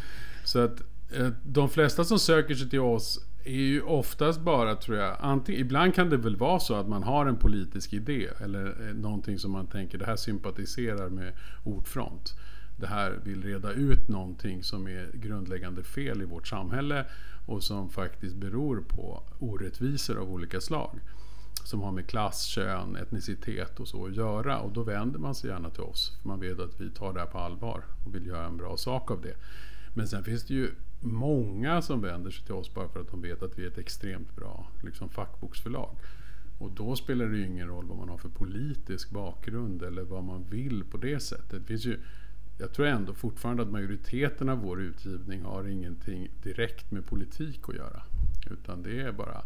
Så 0.44 0.58
att 0.58 0.80
eh, 1.16 1.28
de 1.42 1.68
flesta 1.70 2.04
som 2.04 2.18
söker 2.18 2.54
sig 2.54 2.70
till 2.70 2.80
oss 2.80 3.20
är 3.44 3.50
ju 3.50 3.82
oftast 3.82 4.40
bara, 4.40 4.76
tror 4.76 4.96
jag, 4.96 5.16
anting, 5.20 5.56
ibland 5.56 5.94
kan 5.94 6.10
det 6.10 6.16
väl 6.16 6.36
vara 6.36 6.60
så 6.60 6.74
att 6.74 6.88
man 6.88 7.02
har 7.02 7.26
en 7.26 7.36
politisk 7.36 7.92
idé 7.92 8.28
eller 8.40 8.88
eh, 8.88 8.94
någonting 8.94 9.38
som 9.38 9.52
man 9.52 9.66
tänker, 9.66 9.98
det 9.98 10.06
här 10.06 10.16
sympatiserar 10.16 11.08
med 11.08 11.32
Ordfront. 11.64 12.34
Det 12.76 12.86
här 12.86 13.20
vill 13.24 13.42
reda 13.42 13.72
ut 13.72 14.08
någonting 14.08 14.62
som 14.62 14.86
är 14.86 15.10
grundläggande 15.14 15.82
fel 15.82 16.22
i 16.22 16.24
vårt 16.24 16.48
samhälle 16.48 17.04
och 17.46 17.62
som 17.62 17.90
faktiskt 17.90 18.36
beror 18.36 18.84
på 18.88 19.22
orättvisor 19.38 20.18
av 20.18 20.32
olika 20.32 20.60
slag. 20.60 21.00
Som 21.64 21.80
har 21.80 21.92
med 21.92 22.06
klass, 22.06 22.44
kön, 22.44 22.96
etnicitet 22.96 23.80
och 23.80 23.88
så 23.88 24.06
att 24.06 24.16
göra. 24.16 24.58
Och 24.58 24.72
då 24.72 24.82
vänder 24.82 25.18
man 25.18 25.34
sig 25.34 25.50
gärna 25.50 25.70
till 25.70 25.82
oss. 25.82 26.18
För 26.22 26.28
man 26.28 26.40
vet 26.40 26.60
att 26.60 26.80
vi 26.80 26.90
tar 26.90 27.12
det 27.12 27.20
här 27.20 27.26
på 27.26 27.38
allvar 27.38 27.84
och 28.06 28.14
vill 28.14 28.26
göra 28.26 28.46
en 28.46 28.56
bra 28.56 28.76
sak 28.76 29.10
av 29.10 29.20
det. 29.20 29.34
Men 29.94 30.08
sen 30.08 30.24
finns 30.24 30.44
det 30.44 30.54
ju 30.54 30.70
många 31.02 31.82
som 31.82 32.00
vänder 32.00 32.30
sig 32.30 32.44
till 32.44 32.54
oss 32.54 32.74
bara 32.74 32.88
för 32.88 33.00
att 33.00 33.10
de 33.10 33.22
vet 33.22 33.42
att 33.42 33.58
vi 33.58 33.64
är 33.64 33.68
ett 33.68 33.78
extremt 33.78 34.36
bra 34.36 34.66
liksom, 34.82 35.08
fackboksförlag. 35.08 35.96
Och 36.58 36.70
då 36.70 36.96
spelar 36.96 37.26
det 37.26 37.36
ju 37.36 37.46
ingen 37.46 37.68
roll 37.68 37.86
vad 37.86 37.98
man 37.98 38.08
har 38.08 38.18
för 38.18 38.28
politisk 38.28 39.10
bakgrund 39.10 39.82
eller 39.82 40.02
vad 40.02 40.24
man 40.24 40.44
vill 40.50 40.84
på 40.84 40.96
det 40.96 41.20
sättet. 41.20 41.60
Det 41.60 41.66
finns 41.66 41.84
ju 41.84 41.98
jag 42.58 42.72
tror 42.72 42.86
ändå 42.86 43.14
fortfarande 43.14 43.62
att 43.62 43.70
majoriteten 43.70 44.48
av 44.48 44.58
vår 44.58 44.80
utgivning 44.80 45.42
har 45.42 45.68
ingenting 45.68 46.28
direkt 46.42 46.90
med 46.90 47.06
politik 47.06 47.60
att 47.68 47.74
göra. 47.74 48.02
Utan 48.50 48.82
det 48.82 49.00
är 49.00 49.12
bara 49.12 49.42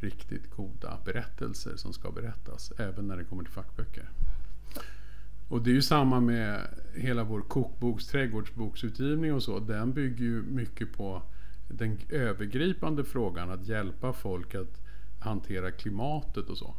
riktigt 0.00 0.50
goda 0.50 0.98
berättelser 1.04 1.76
som 1.76 1.92
ska 1.92 2.10
berättas, 2.10 2.72
även 2.78 3.08
när 3.08 3.16
det 3.16 3.24
kommer 3.24 3.42
till 3.42 3.52
fackböcker. 3.52 4.08
Och 5.48 5.62
det 5.62 5.70
är 5.70 5.74
ju 5.74 5.82
samma 5.82 6.20
med 6.20 6.60
hela 6.94 7.24
vår 7.24 7.40
kokboks, 7.40 8.06
trädgårdsboksutgivning 8.06 9.34
och 9.34 9.42
så. 9.42 9.58
Den 9.58 9.92
bygger 9.92 10.24
ju 10.24 10.42
mycket 10.42 10.92
på 10.92 11.22
den 11.68 11.98
övergripande 12.08 13.04
frågan 13.04 13.50
att 13.50 13.66
hjälpa 13.68 14.12
folk 14.12 14.54
att 14.54 14.80
hantera 15.20 15.70
klimatet 15.70 16.50
och 16.50 16.58
så. 16.58 16.74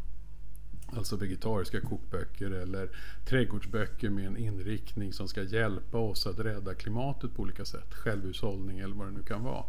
Alltså 0.87 1.15
vegetariska 1.15 1.81
kokböcker 1.81 2.51
eller 2.51 2.89
trädgårdsböcker 3.25 4.09
med 4.09 4.27
en 4.27 4.37
inriktning 4.37 5.13
som 5.13 5.27
ska 5.27 5.43
hjälpa 5.43 5.97
oss 5.97 6.27
att 6.27 6.39
rädda 6.39 6.73
klimatet 6.73 7.35
på 7.35 7.41
olika 7.41 7.65
sätt. 7.65 7.93
Självhushållning 7.93 8.79
eller 8.79 8.95
vad 8.95 9.07
det 9.07 9.11
nu 9.11 9.23
kan 9.23 9.43
vara. 9.43 9.63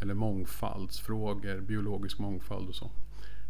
Eller 0.00 0.14
mångfaldsfrågor, 0.14 1.60
biologisk 1.60 2.18
mångfald 2.18 2.68
och 2.68 2.74
så. 2.74 2.90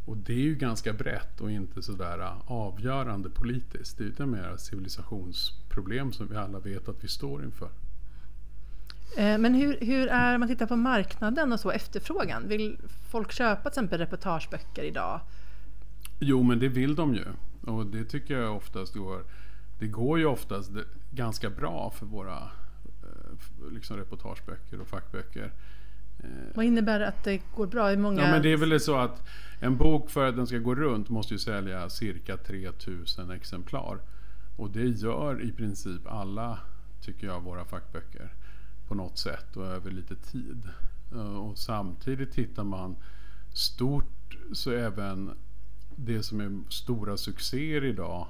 Och 0.05 0.17
det 0.17 0.33
är 0.33 0.39
ju 0.39 0.55
ganska 0.55 0.93
brett 0.93 1.41
och 1.41 1.51
inte 1.51 1.83
sådär 1.83 2.35
avgörande 2.47 3.31
politiskt. 3.31 3.99
Det 3.99 4.05
är 4.05 4.13
ju 4.19 4.27
mer 4.27 4.57
civilisationsproblem 4.57 6.13
som 6.13 6.29
vi 6.29 6.37
alla 6.37 6.59
vet 6.59 6.89
att 6.89 7.05
vi 7.05 7.09
står 7.09 7.45
inför. 7.45 7.69
Eh, 9.17 9.39
men 9.39 9.55
hur, 9.55 9.79
hur 9.81 10.09
är, 10.09 10.35
om 10.35 10.41
man 10.41 10.49
tittar 10.49 10.67
på 10.67 10.77
marknaden 10.77 11.53
och 11.53 11.61
så, 11.61 11.71
efterfrågan? 11.71 12.49
Vill 12.49 12.79
folk 13.11 13.33
köpa 13.33 13.63
till 13.63 13.69
exempel 13.69 13.99
reportageböcker 13.99 14.83
idag? 14.83 15.21
Jo, 16.19 16.43
men 16.43 16.59
det 16.59 16.69
vill 16.69 16.95
de 16.95 17.15
ju. 17.15 17.25
Och 17.61 17.87
det 17.87 18.05
tycker 18.05 18.39
jag 18.39 18.57
oftast 18.57 18.95
går. 18.95 19.25
Det 19.79 19.87
går 19.87 20.19
ju 20.19 20.27
oftast 20.27 20.71
ganska 21.11 21.51
bra 21.51 21.91
för 21.91 22.07
våra 22.07 22.37
eh, 22.37 23.73
liksom 23.73 23.97
reportageböcker 23.97 24.81
och 24.81 24.89
fackböcker. 24.89 25.53
Eh, 26.19 26.29
Vad 26.55 26.65
innebär 26.65 26.99
det 26.99 27.09
att 27.09 27.25
det 27.25 27.43
går 27.55 27.67
bra? 27.67 27.93
I 27.93 27.97
många... 27.97 28.23
Ja, 28.23 28.31
men 28.31 28.43
det 28.43 28.53
är 28.53 28.57
väl 28.57 28.81
så 28.81 28.97
att 28.97 29.23
en 29.61 29.77
bok 29.77 30.11
för 30.11 30.29
att 30.29 30.37
den 30.37 30.47
ska 30.47 30.59
gå 30.59 30.75
runt 30.75 31.09
måste 31.09 31.35
ju 31.35 31.39
sälja 31.39 31.89
cirka 31.89 32.37
3000 32.37 33.31
exemplar. 33.31 33.99
Och 34.57 34.71
det 34.71 34.85
gör 34.85 35.43
i 35.43 35.53
princip 35.53 36.07
alla, 36.07 36.59
tycker 37.01 37.27
jag, 37.27 37.41
våra 37.41 37.65
fackböcker. 37.65 38.33
På 38.89 38.95
något 38.95 39.19
sätt 39.19 39.57
och 39.57 39.67
över 39.67 39.91
lite 39.91 40.17
tid. 40.17 40.69
Eh, 41.13 41.37
och 41.37 41.59
samtidigt 41.59 42.33
tittar 42.33 42.65
man 42.65 42.97
stort 43.53 44.37
så 44.53 44.71
även 44.71 45.31
det 45.97 46.23
som 46.23 46.41
är 46.41 46.71
stora 46.73 47.17
succéer 47.17 47.85
idag, 47.85 48.27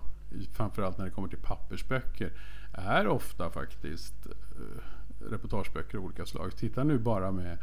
framförallt 0.52 0.98
när 0.98 1.04
det 1.04 1.10
kommer 1.10 1.28
till 1.28 1.38
pappersböcker, 1.38 2.32
är 2.72 3.06
ofta 3.06 3.50
faktiskt 3.50 4.26
eh, 4.26 4.82
reportageböcker 5.30 5.98
av 5.98 6.04
olika 6.04 6.26
slag. 6.26 6.56
Titta 6.56 6.84
nu 6.84 6.98
bara 6.98 7.32
med, 7.32 7.58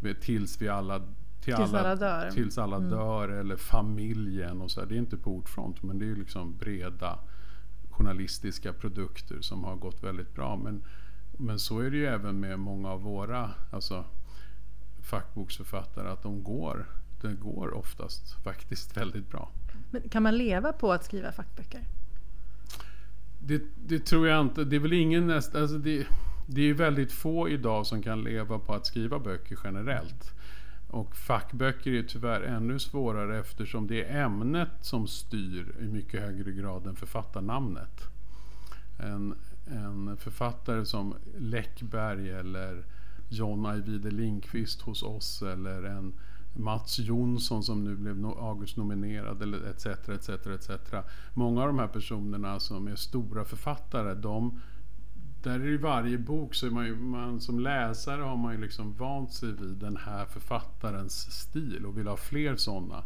med 0.00 0.20
Tills 0.20 0.62
vi 0.62 0.68
alla 0.68 0.98
till 0.98 1.54
tills 1.54 1.74
alla, 1.74 1.80
alla 1.80 1.96
dör, 1.96 2.30
tills 2.30 2.58
alla 2.58 2.76
mm. 2.76 2.90
dör 2.90 3.28
eller 3.28 3.56
familjen 3.56 4.60
och 4.60 4.70
så. 4.70 4.80
Här. 4.80 4.88
Det 4.88 4.94
är 4.94 4.98
inte 4.98 5.16
portfront 5.16 5.82
men 5.82 5.98
det 5.98 6.10
är 6.10 6.16
liksom 6.16 6.56
breda 6.56 7.18
journalistiska 7.90 8.72
produkter 8.72 9.40
som 9.40 9.64
har 9.64 9.76
gått 9.76 10.02
väldigt 10.02 10.34
bra. 10.34 10.56
Men, 10.56 10.82
men 11.32 11.58
så 11.58 11.80
är 11.80 11.90
det 11.90 11.96
ju 11.96 12.06
även 12.06 12.40
med 12.40 12.58
många 12.58 12.90
av 12.90 13.02
våra 13.02 13.50
alltså, 13.70 14.04
fackboksförfattare 15.00 16.08
att 16.08 16.22
de 16.22 16.42
går 16.42 16.86
det 17.28 17.34
går 17.34 17.74
oftast 17.74 18.44
faktiskt 18.44 18.96
väldigt 18.96 19.30
bra. 19.30 19.50
Men 19.90 20.08
kan 20.08 20.22
man 20.22 20.38
leva 20.38 20.72
på 20.72 20.92
att 20.92 21.04
skriva 21.04 21.32
fackböcker? 21.32 21.86
Det, 23.38 23.62
det 23.86 23.98
tror 23.98 24.28
jag 24.28 24.40
inte. 24.40 24.64
Det 24.64 24.76
är 24.76 24.80
väl 24.80 24.92
ingen 24.92 25.26
näst, 25.26 25.54
alltså 25.54 25.78
det, 25.78 26.06
det 26.46 26.60
är 26.60 26.64
ju 26.64 26.74
väldigt 26.74 27.12
få 27.12 27.48
idag 27.48 27.86
som 27.86 28.02
kan 28.02 28.24
leva 28.24 28.58
på 28.58 28.74
att 28.74 28.86
skriva 28.86 29.18
böcker 29.18 29.58
generellt. 29.64 30.34
Och 30.88 31.16
fackböcker 31.16 31.92
är 31.92 32.02
tyvärr 32.02 32.40
ännu 32.40 32.78
svårare 32.78 33.38
eftersom 33.38 33.86
det 33.86 34.04
är 34.04 34.24
ämnet 34.24 34.70
som 34.80 35.06
styr 35.06 35.74
i 35.80 35.84
mycket 35.84 36.20
högre 36.20 36.52
grad 36.52 36.86
än 36.86 36.96
författarnamnet. 36.96 38.02
En, 38.98 39.34
en 39.66 40.16
författare 40.16 40.84
som 40.84 41.14
Läckberg 41.38 42.30
eller 42.30 42.84
John 43.28 43.66
Ajvide 43.66 44.10
Lindqvist 44.10 44.80
hos 44.80 45.02
oss 45.02 45.42
eller 45.42 45.82
en 45.82 46.14
Mats 46.56 46.98
Jonsson 46.98 47.62
som 47.62 47.84
nu 47.84 47.96
blev 47.96 48.26
Augustnominerad 48.26 49.42
eller 49.42 49.70
etc, 49.70 49.86
etc, 49.86 50.28
etc. 50.46 50.70
Många 51.32 51.60
av 51.62 51.66
de 51.66 51.78
här 51.78 51.88
personerna 51.88 52.60
som 52.60 52.88
är 52.88 52.96
stora 52.96 53.44
författare, 53.44 54.14
de, 54.14 54.60
där 55.44 55.60
är 55.60 55.68
i 55.68 55.76
varje 55.76 56.18
bok 56.18 56.54
så 56.54 56.66
är 56.66 56.70
man, 56.70 56.86
ju, 56.86 56.96
man 56.96 57.40
som 57.40 57.60
läsare 57.60 58.22
har 58.22 58.36
man 58.36 58.54
ju 58.54 58.60
liksom 58.60 58.94
vant 58.94 59.32
sig 59.32 59.52
vid 59.52 59.76
den 59.76 59.96
här 59.96 60.26
författarens 60.26 61.32
stil 61.32 61.86
och 61.86 61.98
vill 61.98 62.06
ha 62.06 62.16
fler 62.16 62.56
sådana. 62.56 63.02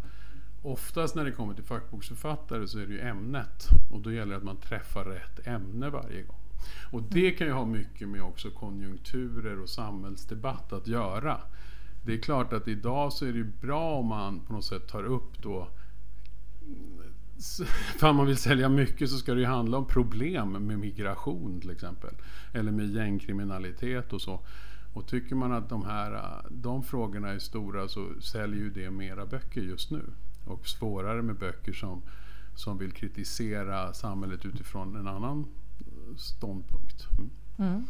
Oftast 0.62 1.14
när 1.14 1.24
det 1.24 1.32
kommer 1.32 1.54
till 1.54 1.64
fackboksförfattare 1.64 2.68
så 2.68 2.78
är 2.78 2.86
det 2.86 2.92
ju 2.92 3.00
ämnet 3.00 3.68
och 3.92 4.00
då 4.00 4.12
gäller 4.12 4.30
det 4.30 4.36
att 4.36 4.44
man 4.44 4.56
träffar 4.56 5.04
rätt 5.04 5.46
ämne 5.46 5.90
varje 5.90 6.22
gång. 6.22 6.36
Och 6.92 7.02
det 7.02 7.30
kan 7.30 7.46
ju 7.46 7.52
ha 7.52 7.64
mycket 7.64 8.08
med 8.08 8.22
också 8.22 8.50
konjunkturer 8.50 9.62
och 9.62 9.68
samhällsdebatt 9.68 10.72
att 10.72 10.86
göra 10.86 11.40
det 12.08 12.14
är 12.14 12.18
klart 12.18 12.52
att 12.52 12.68
idag 12.68 13.12
så 13.12 13.24
är 13.24 13.32
det 13.32 13.38
ju 13.38 13.52
bra 13.60 13.94
om 13.94 14.06
man 14.06 14.40
på 14.40 14.52
något 14.52 14.64
sätt 14.64 14.88
tar 14.88 15.04
upp 15.04 15.42
då 15.42 15.68
om 18.02 18.16
man 18.16 18.26
vill 18.26 18.36
sälja 18.36 18.68
mycket 18.68 19.10
så 19.10 19.16
ska 19.16 19.34
det 19.34 19.40
ju 19.40 19.46
handla 19.46 19.78
om 19.78 19.86
problem 19.86 20.52
med 20.52 20.78
migration 20.78 21.60
till 21.60 21.70
exempel. 21.70 22.14
Eller 22.52 22.72
med 22.72 22.90
gängkriminalitet 22.90 24.12
och 24.12 24.20
så. 24.20 24.40
Och 24.94 25.06
tycker 25.06 25.34
man 25.34 25.52
att 25.52 25.68
de 25.68 25.84
här 25.84 26.42
de 26.50 26.82
frågorna 26.82 27.28
är 27.28 27.38
stora 27.38 27.88
så 27.88 28.08
säljer 28.20 28.58
ju 28.58 28.70
det 28.70 28.90
mera 28.90 29.26
böcker 29.26 29.60
just 29.60 29.90
nu. 29.90 30.02
Och 30.46 30.68
svårare 30.68 31.22
med 31.22 31.36
böcker 31.36 31.72
som, 31.72 32.02
som 32.54 32.78
vill 32.78 32.92
kritisera 32.92 33.92
samhället 33.92 34.46
utifrån 34.46 34.96
en 34.96 35.08
annan 35.08 35.46
ståndpunkt. 36.16 37.06
Mm. 37.18 37.30
Mm. 37.58 37.86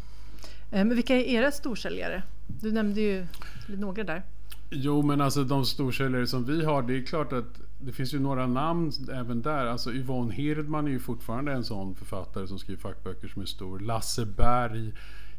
Eh, 0.70 0.84
men 0.84 0.96
vilka 0.96 1.16
är 1.16 1.20
era 1.20 1.50
storsäljare? 1.50 2.22
Du 2.46 2.72
nämnde 2.72 3.00
ju 3.00 3.26
några 3.68 4.04
där. 4.04 4.22
Jo, 4.70 5.02
men 5.02 5.20
alltså 5.20 5.44
de 5.44 5.64
storsäljare 5.64 6.26
som 6.26 6.44
vi 6.44 6.64
har, 6.64 6.82
det 6.82 6.96
är 6.96 7.02
klart 7.02 7.32
att 7.32 7.60
det 7.78 7.92
finns 7.92 8.14
ju 8.14 8.20
några 8.20 8.46
namn 8.46 8.92
även 9.12 9.42
där. 9.42 9.66
Alltså 9.66 9.92
Yvonne 9.92 10.34
Hirdman 10.34 10.86
är 10.86 10.90
ju 10.90 10.98
fortfarande 10.98 11.52
en 11.52 11.64
sån 11.64 11.94
författare 11.94 12.46
som 12.46 12.58
skriver 12.58 12.80
fackböcker 12.80 13.28
som 13.28 13.42
är 13.42 13.46
stor. 13.46 13.78
Lasse 13.78 14.26
Berg, 14.26 14.92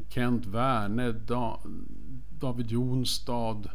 Kent 0.10 0.46
Werne, 0.46 1.12
da 1.12 1.60
David 2.40 2.72
Jonstad. 2.72 3.70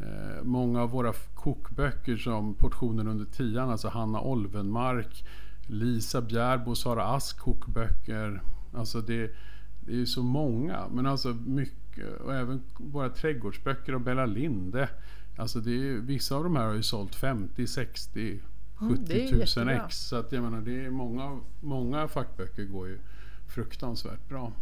Eh, 0.00 0.42
många 0.42 0.82
av 0.82 0.90
våra 0.90 1.12
kokböcker 1.34 2.16
som 2.16 2.54
Portionen 2.54 3.08
under 3.08 3.24
tian, 3.24 3.70
alltså 3.70 3.88
Hanna 3.88 4.20
Olvenmark, 4.20 5.24
Lisa 5.66 6.20
Bjärbo, 6.20 6.74
Sara 6.74 7.04
Ask 7.04 7.38
kokböcker. 7.38 8.42
Alltså 8.72 9.00
det 9.00 9.30
det 9.80 9.92
är 9.92 9.96
ju 9.96 10.06
så 10.06 10.22
många. 10.22 10.88
Men 10.92 11.06
alltså 11.06 11.28
mycket. 11.28 11.79
Och 12.24 12.34
även 12.34 12.62
våra 12.76 13.08
trädgårdsböcker 13.08 13.94
och 13.94 14.00
Bella 14.00 14.26
Linde. 14.26 14.88
Alltså 15.36 15.60
det 15.60 15.70
är, 15.70 15.94
vissa 15.94 16.36
av 16.36 16.44
de 16.44 16.56
här 16.56 16.66
har 16.66 16.74
ju 16.74 16.82
sålt 16.82 17.14
50, 17.14 17.66
60, 17.66 18.40
70 18.74 19.20
mm, 19.20 19.30
tusen 19.30 19.68
ex. 19.68 19.96
Så 19.96 20.16
att 20.16 20.32
jag 20.32 20.42
menar, 20.42 20.60
det 20.60 20.84
är 20.84 20.90
många, 20.90 21.40
många 21.60 22.08
fackböcker 22.08 22.64
går 22.64 22.88
ju 22.88 22.98
fruktansvärt 23.48 24.28
bra. 24.28 24.52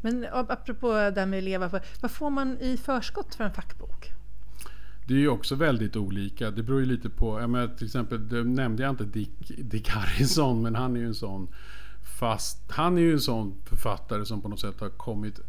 Men 0.00 0.26
apropå 0.32 0.92
det 0.92 1.20
här 1.20 1.26
med 1.26 1.38
att 1.38 1.44
leva. 1.44 1.80
Vad 2.00 2.10
får 2.10 2.30
man 2.30 2.58
i 2.58 2.76
förskott 2.76 3.34
för 3.34 3.44
en 3.44 3.52
fackbok? 3.52 4.12
Det 5.06 5.14
är 5.14 5.18
ju 5.18 5.28
också 5.28 5.54
väldigt 5.54 5.96
olika. 5.96 6.50
Det 6.50 6.62
beror 6.62 6.80
ju 6.80 6.86
lite 6.86 7.10
på. 7.10 7.40
Jag 7.40 7.50
menar, 7.50 7.68
till 7.68 7.86
exempel, 7.86 8.28
det 8.28 8.44
nämnde 8.44 8.82
jag 8.82 8.90
inte 8.90 9.04
Dick, 9.04 9.52
Dick 9.58 9.88
Harrison, 9.88 10.62
men 10.62 10.74
han 10.74 10.96
är 10.96 11.00
ju 11.00 11.06
en 11.06 11.14
sån 11.14 11.48
Fast 12.04 12.70
han 12.70 12.98
är 12.98 13.02
ju 13.02 13.12
en 13.12 13.20
sån 13.20 13.54
författare 13.64 14.24
som 14.24 14.42
på 14.42 14.48
något 14.48 14.60
sätt 14.60 14.80
har 14.80 14.88
kommit 14.88 15.40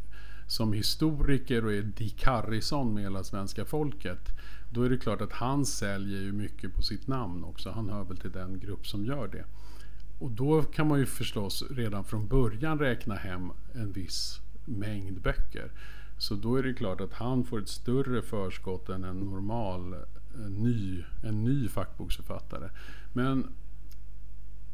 som 0.47 0.73
historiker 0.73 1.65
och 1.65 1.73
är 1.73 1.81
Dick 1.81 2.23
Harrison 2.23 2.93
med 2.93 3.03
hela 3.03 3.23
svenska 3.23 3.65
folket. 3.65 4.19
Då 4.69 4.83
är 4.83 4.89
det 4.89 4.97
klart 4.97 5.21
att 5.21 5.33
han 5.33 5.65
säljer 5.65 6.21
ju 6.21 6.31
mycket 6.31 6.75
på 6.75 6.81
sitt 6.81 7.07
namn 7.07 7.43
också. 7.43 7.69
Han 7.69 7.89
hör 7.89 8.03
väl 8.03 8.17
till 8.17 8.31
den 8.31 8.59
grupp 8.59 8.87
som 8.87 9.05
gör 9.05 9.27
det. 9.27 9.45
Och 10.19 10.31
då 10.31 10.63
kan 10.63 10.87
man 10.87 10.99
ju 10.99 11.05
förstås 11.05 11.63
redan 11.69 12.05
från 12.05 12.27
början 12.27 12.79
räkna 12.79 13.15
hem 13.15 13.51
en 13.73 13.91
viss 13.91 14.39
mängd 14.65 15.21
böcker. 15.21 15.71
Så 16.17 16.35
då 16.35 16.55
är 16.55 16.63
det 16.63 16.73
klart 16.73 17.01
att 17.01 17.13
han 17.13 17.43
får 17.43 17.59
ett 17.59 17.69
större 17.69 18.21
förskott 18.21 18.89
än 18.89 19.03
en 19.03 19.19
normal 19.19 19.95
en 20.43 20.53
ny, 20.53 21.03
en 21.23 21.43
ny 21.43 21.67
fackboksförfattare. 21.67 22.69
Men 23.13 23.53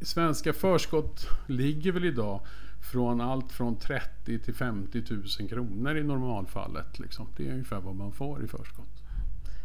svenska 0.02 0.54
förskott 0.54 1.28
ligger 1.48 1.92
väl 1.92 2.06
idag 2.06 2.42
från 2.82 3.22
allt 3.22 3.52
från 3.52 3.76
30 3.80 4.40
till 4.40 4.54
50 4.54 5.04
000 5.40 5.50
kronor 5.50 5.98
i 5.98 6.04
normalfallet. 6.04 7.00
Liksom. 7.00 7.28
Det 7.38 7.48
är 7.48 7.52
ungefär 7.52 7.80
vad 7.80 7.96
man 7.96 8.12
får 8.12 8.44
i 8.44 8.48
förskott. 8.48 9.04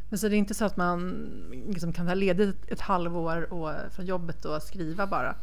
Men 0.08 0.18
så 0.18 0.28
det 0.28 0.36
är 0.36 0.38
inte 0.38 0.54
så 0.54 0.64
att 0.64 0.76
man 0.76 1.28
liksom 1.68 1.92
kan 1.92 2.06
ha 2.06 2.14
ledigt 2.14 2.56
ett 2.68 2.80
halvår 2.80 3.52
och, 3.52 3.72
från 3.92 4.06
jobbet 4.06 4.44
och 4.44 4.62
skriva 4.62 5.06
bara? 5.06 5.34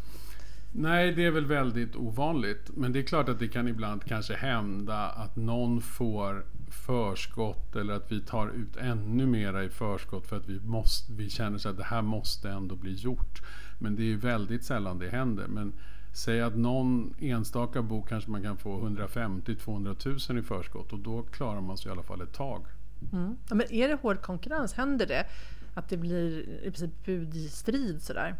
Nej, 0.72 1.12
det 1.12 1.26
är 1.26 1.32
väl 1.32 1.46
väldigt 1.46 1.96
ovanligt. 1.96 2.70
Men 2.74 2.94
det 2.94 3.00
är 3.00 3.04
klart 3.04 3.30
att 3.30 3.40
det 3.40 3.48
kan 3.48 3.68
ibland 3.68 4.04
kanske 4.04 4.34
hända 4.34 5.10
att 5.10 5.36
någon 5.36 5.82
får 5.82 6.46
förskott 6.86 7.76
eller 7.76 7.94
att 7.94 8.12
vi 8.12 8.22
tar 8.22 8.48
ut 8.48 8.78
ännu 8.78 9.26
mera 9.26 9.64
i 9.64 9.70
förskott 9.70 10.28
för 10.28 10.38
att 10.38 10.50
vi, 10.50 10.60
måste, 10.60 11.14
vi 11.14 11.30
känner 11.30 11.58
så 11.58 11.70
att 11.70 11.78
det 11.78 11.84
här 11.84 12.02
måste 12.02 12.50
ändå 12.50 12.76
bli 12.76 12.94
gjort. 12.94 13.42
Men 13.80 13.96
det 13.96 14.14
är 14.14 14.16
väldigt 14.16 14.64
sällan 14.64 15.00
det 15.00 15.10
händer. 15.10 15.48
Men 15.48 15.74
säg 16.14 16.42
att 16.42 16.56
någon 16.56 17.14
enstaka 17.20 17.82
bok 17.82 18.10
kanske 18.10 18.32
man 18.32 18.44
kan 18.44 18.58
få 18.58 18.80
150-200 18.80 20.32
000 20.32 20.40
i 20.40 20.44
förskott 20.44 20.94
och 20.94 21.00
då 21.00 21.24
klarar 21.24 21.62
man 21.62 21.78
sig 21.78 21.90
i 21.90 21.92
alla 21.92 22.04
fall 22.04 22.22
ett 22.22 22.34
tag. 22.34 22.66
Mm. 23.14 23.38
Ja, 23.50 23.56
men 23.56 23.74
är 23.74 23.88
det 23.88 23.96
hård 24.02 24.22
konkurrens? 24.22 24.74
Händer 24.74 25.06
det 25.06 25.26
att 25.74 25.90
det 25.90 25.98
blir 25.98 26.50
i 26.64 26.72
princip 26.72 27.06
budstrid 27.06 28.02
sådär? 28.02 28.36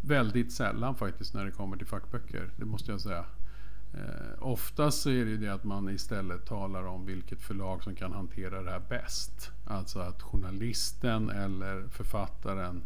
Väldigt 0.00 0.52
sällan 0.52 0.94
faktiskt 0.94 1.34
när 1.34 1.44
det 1.44 1.50
kommer 1.50 1.76
till 1.76 1.86
fackböcker, 1.86 2.50
det 2.56 2.64
måste 2.64 2.90
jag 2.90 3.00
säga. 3.00 3.24
Eh, 3.94 4.42
oftast 4.42 5.02
så 5.02 5.10
är 5.10 5.24
det 5.24 5.30
ju 5.30 5.36
det 5.36 5.48
att 5.48 5.64
man 5.64 5.88
istället 5.88 6.46
talar 6.46 6.86
om 6.86 7.06
vilket 7.06 7.42
förlag 7.42 7.82
som 7.82 7.94
kan 7.94 8.12
hantera 8.12 8.62
det 8.62 8.70
här 8.70 8.82
bäst. 8.88 9.50
Alltså 9.64 9.98
att 9.98 10.22
journalisten 10.22 11.30
eller 11.30 11.88
författaren 11.88 12.82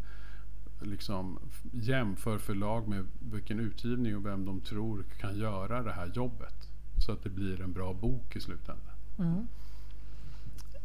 liksom 0.85 1.39
jämför 1.71 2.37
förlag 2.37 2.87
med 2.87 3.07
vilken 3.19 3.59
utgivning 3.59 4.15
och 4.15 4.25
vem 4.25 4.45
de 4.45 4.61
tror 4.61 5.05
kan 5.19 5.37
göra 5.37 5.83
det 5.83 5.91
här 5.91 6.11
jobbet. 6.13 6.69
Så 7.05 7.11
att 7.11 7.23
det 7.23 7.29
blir 7.29 7.61
en 7.61 7.73
bra 7.73 7.93
bok 7.93 8.35
i 8.35 8.39
slutändan. 8.39 8.95
Mm. 9.19 9.47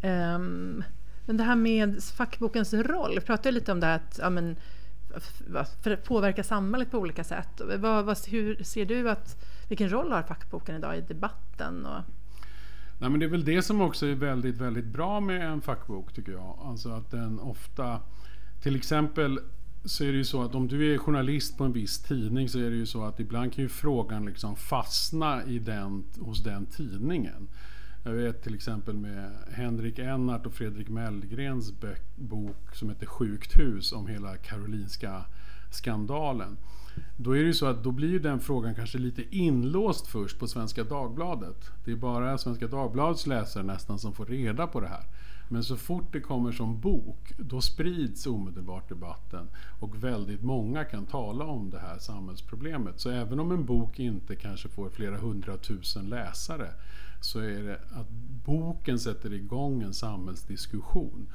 Um, 0.03 0.85
men 1.27 1.37
det 1.37 1.45
här 1.45 1.57
med 1.57 2.03
fackbokens 2.03 2.75
roll, 2.75 3.15
vi 3.15 3.21
pratade 3.21 3.53
lite 3.53 3.73
om 3.73 3.81
det 3.81 3.87
här 3.87 3.97
att 3.97 4.19
ja, 4.23 4.31
men, 4.31 4.57
påverka 6.05 6.45
samhället 6.45 6.91
på 6.91 6.99
olika 6.99 7.25
sätt. 7.25 7.61
Vad, 7.79 8.05
vad, 8.05 8.19
hur 8.29 8.63
ser 8.63 8.87
du 8.87 9.11
att, 9.11 9.45
vilken 9.69 9.89
roll 9.93 10.13
har 10.13 10.23
fackboken 10.23 10.77
idag 10.77 10.99
i 10.99 11.01
debatten? 11.01 11.87
Och... 11.87 12.03
Nej, 12.99 13.11
men 13.11 13.21
det 13.21 13.27
är 13.27 13.31
väl 13.31 13.45
det 13.45 13.63
som 13.63 13.81
också 13.81 14.07
är 14.07 14.15
väldigt, 14.15 14.57
väldigt 14.57 14.85
bra 14.85 15.21
med 15.21 15.53
en 15.53 15.61
fackbok 15.61 16.13
tycker 16.13 16.33
jag. 16.33 16.59
Alltså 16.63 16.91
att 16.91 17.11
den 17.11 17.41
ofta, 17.41 18.01
till 18.63 18.77
exempel 18.77 19.41
så 19.87 20.05
är 20.05 20.13
det 20.13 20.19
ju 20.19 20.25
så 20.25 20.43
att 20.43 20.55
om 20.55 20.69
du 20.69 20.95
är 20.95 20.99
journalist 20.99 21.59
på 21.59 21.65
en 21.65 21.73
viss 21.73 21.99
tidning 21.99 22.49
så 22.49 22.59
är 22.59 22.71
det 22.71 22.77
ju 22.77 22.87
så 22.87 23.05
att 23.05 23.21
ibland 23.21 23.53
kan 23.53 23.63
ju 23.65 23.69
frågan 23.69 24.27
liksom 24.27 24.57
fastna 24.57 25.45
i 25.45 25.59
den, 25.59 26.05
hos 26.19 26.43
den 26.43 26.67
tidningen. 26.67 27.49
Jag 28.05 28.13
vet 28.13 28.43
till 28.43 28.55
exempel 28.55 28.97
med 28.97 29.31
Henrik 29.53 29.99
Ennart 29.99 30.47
och 30.47 30.55
Fredrik 30.55 30.89
Mellgrens 30.89 31.73
bok 32.15 32.75
som 32.75 32.89
heter 32.89 33.07
Sjukt 33.07 33.59
hus 33.59 33.93
om 33.93 34.07
hela 34.07 34.37
Karolinska 34.37 35.25
skandalen. 35.71 36.57
Då 37.17 37.37
är 37.37 37.41
det 37.41 37.47
ju 37.47 37.55
så 37.55 37.67
att 37.67 37.85
då 37.85 37.91
blir 37.91 38.09
ju 38.09 38.19
den 38.19 38.41
frågan 38.41 38.75
kanske 38.75 38.99
lite 38.99 39.37
inlåst 39.37 40.07
först 40.07 40.39
på 40.39 40.47
Svenska 40.47 40.85
Dagbladet. 40.85 41.71
Det 41.85 41.93
är 41.93 41.97
bara 41.97 42.39
Svenska 42.39 42.67
Dagbladets 42.67 43.27
läsare 43.27 43.63
nästan 43.63 43.99
som 43.99 44.13
får 44.13 44.27
reda 44.27 44.67
på 44.67 44.81
det 44.81 44.89
här. 44.89 45.05
Men 45.49 45.65
så 45.65 45.77
fort 45.77 46.13
det 46.13 46.21
kommer 46.21 46.53
som 46.53 46.81
bok, 46.81 47.33
då 47.37 47.61
sprids 47.61 48.27
omedelbart 48.27 48.89
debatten. 48.89 49.49
Och 49.81 50.05
väldigt 50.05 50.43
många 50.43 50.85
kan 50.85 51.07
tala 51.07 51.45
om 51.45 51.71
det 51.71 51.79
här 51.79 51.99
samhällsproblemet. 51.99 53.01
Så 53.01 53.11
även 53.11 53.41
om 53.41 53.53
en 53.53 53.65
bok 53.65 53.99
inte 53.99 54.37
kanske 54.37 54.69
får 54.69 54.91
flera 54.91 55.19
hundratusen 55.19 56.09
läsare, 56.09 56.71
så 57.21 57.41
är 57.41 57.63
det 57.63 57.81
att 57.91 58.11
boken 58.45 58.99
sätter 58.99 59.33
igång 59.33 59.83
en 59.83 59.95
samhällsdiskussion 59.95 61.27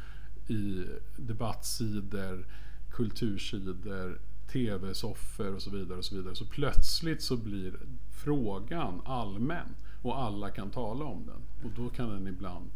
i 0.47 0.85
debattsidor, 1.17 2.45
kultursidor, 2.91 4.19
tv-soffor 4.51 5.55
och 5.55 5.61
så 5.61 5.69
vidare. 5.69 5.97
och 5.97 6.05
Så 6.05 6.15
vidare. 6.15 6.35
Så 6.35 6.45
plötsligt 6.45 7.21
så 7.21 7.37
blir 7.37 7.73
frågan 8.11 9.01
allmän 9.05 9.75
och 10.01 10.19
alla 10.19 10.49
kan 10.49 10.69
tala 10.69 11.05
om 11.05 11.25
den. 11.25 11.41
Och 11.63 11.83
då 11.83 11.89
kan 11.89 12.09
den 12.09 12.27
ibland 12.27 12.69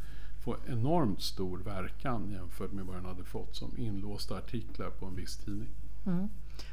få 0.45 0.57
enormt 0.67 1.21
stor 1.21 1.57
verkan 1.57 2.31
jämfört 2.31 2.71
med 2.71 2.85
vad 2.85 2.95
den 2.95 3.05
hade 3.05 3.23
fått 3.23 3.55
som 3.55 3.77
inlåsta 3.77 4.37
artiklar 4.37 4.89
på 4.89 5.05
en 5.05 5.15
viss 5.15 5.37
tidning. 5.37 5.69
Mm. 6.05 6.29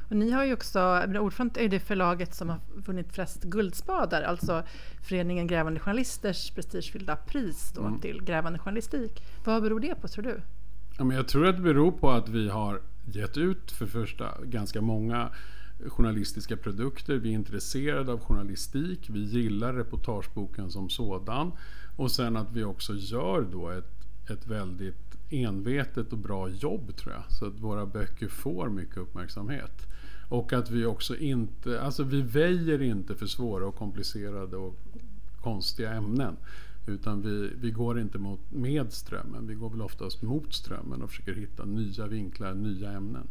Och 0.08 0.16
ni 0.16 0.30
har 0.30 0.44
ju 0.44 0.52
också, 0.52 1.04
ordförande 1.20 1.60
är 1.60 1.68
det 1.68 1.80
förlaget 1.80 2.34
som 2.34 2.48
har 2.48 2.60
vunnit 2.74 3.12
flest 3.12 3.42
guldspadar, 3.42 4.22
alltså 4.22 4.62
Föreningen 5.02 5.46
Grävande 5.46 5.80
Journalisters 5.80 6.50
prestigefyllda 6.50 7.16
pris 7.16 7.72
då 7.74 7.84
mm. 7.84 8.00
till 8.00 8.22
grävande 8.24 8.58
journalistik. 8.58 9.22
Vad 9.44 9.62
beror 9.62 9.80
det 9.80 9.94
på 9.94 10.08
tror 10.08 10.24
du? 10.24 10.40
Ja, 10.98 11.04
men 11.04 11.16
jag 11.16 11.28
tror 11.28 11.46
att 11.46 11.56
det 11.56 11.62
beror 11.62 11.92
på 11.92 12.10
att 12.10 12.28
vi 12.28 12.48
har 12.48 12.80
gett 13.04 13.36
ut 13.36 13.70
för 13.70 13.86
första 13.86 14.44
ganska 14.44 14.80
många 14.80 15.30
journalistiska 15.86 16.56
produkter. 16.56 17.16
Vi 17.16 17.28
är 17.28 17.34
intresserade 17.34 18.12
av 18.12 18.20
journalistik. 18.20 19.10
Vi 19.10 19.20
gillar 19.20 19.74
reportageboken 19.74 20.70
som 20.70 20.88
sådan. 20.90 21.52
Och 21.96 22.10
sen 22.10 22.36
att 22.36 22.52
vi 22.52 22.64
också 22.64 22.94
gör 22.94 23.42
då 23.52 23.70
ett, 23.70 24.06
ett 24.30 24.46
väldigt 24.46 25.16
envetet 25.30 26.12
och 26.12 26.18
bra 26.18 26.48
jobb 26.48 26.96
tror 26.96 27.12
jag. 27.12 27.24
Så 27.28 27.46
att 27.46 27.60
våra 27.60 27.86
böcker 27.86 28.28
får 28.28 28.68
mycket 28.68 28.96
uppmärksamhet. 28.96 29.86
Och 30.28 30.52
att 30.52 30.70
vi 30.70 30.86
också 30.86 31.16
inte, 31.16 31.80
alltså 31.80 32.02
vi 32.02 32.22
väjer 32.22 32.82
inte 32.82 33.14
för 33.14 33.26
svåra 33.26 33.66
och 33.66 33.76
komplicerade 33.76 34.56
och 34.56 34.78
konstiga 35.40 35.92
ämnen. 35.92 36.36
Utan 36.86 37.22
vi, 37.22 37.50
vi 37.60 37.70
går 37.70 38.00
inte 38.00 38.18
mot, 38.18 38.40
med 38.50 38.92
strömmen, 38.92 39.46
vi 39.46 39.54
går 39.54 39.70
väl 39.70 39.82
oftast 39.82 40.22
mot 40.22 40.54
strömmen 40.54 41.02
och 41.02 41.10
försöker 41.10 41.34
hitta 41.34 41.64
nya 41.64 42.06
vinklar, 42.06 42.54
nya 42.54 42.92
ämnen. 42.92 43.28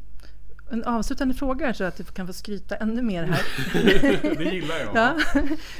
En 0.71 0.83
avslutande 0.83 1.33
fråga 1.33 1.73
så 1.73 1.83
att 1.83 1.97
du 1.97 2.03
kan 2.03 2.27
få 2.27 2.33
skryta 2.33 2.75
ännu 2.75 3.01
mer 3.01 3.23
här. 3.23 3.43
det 4.37 4.43
gillar 4.43 4.77
jag. 4.77 4.95
Ja. 4.95 5.19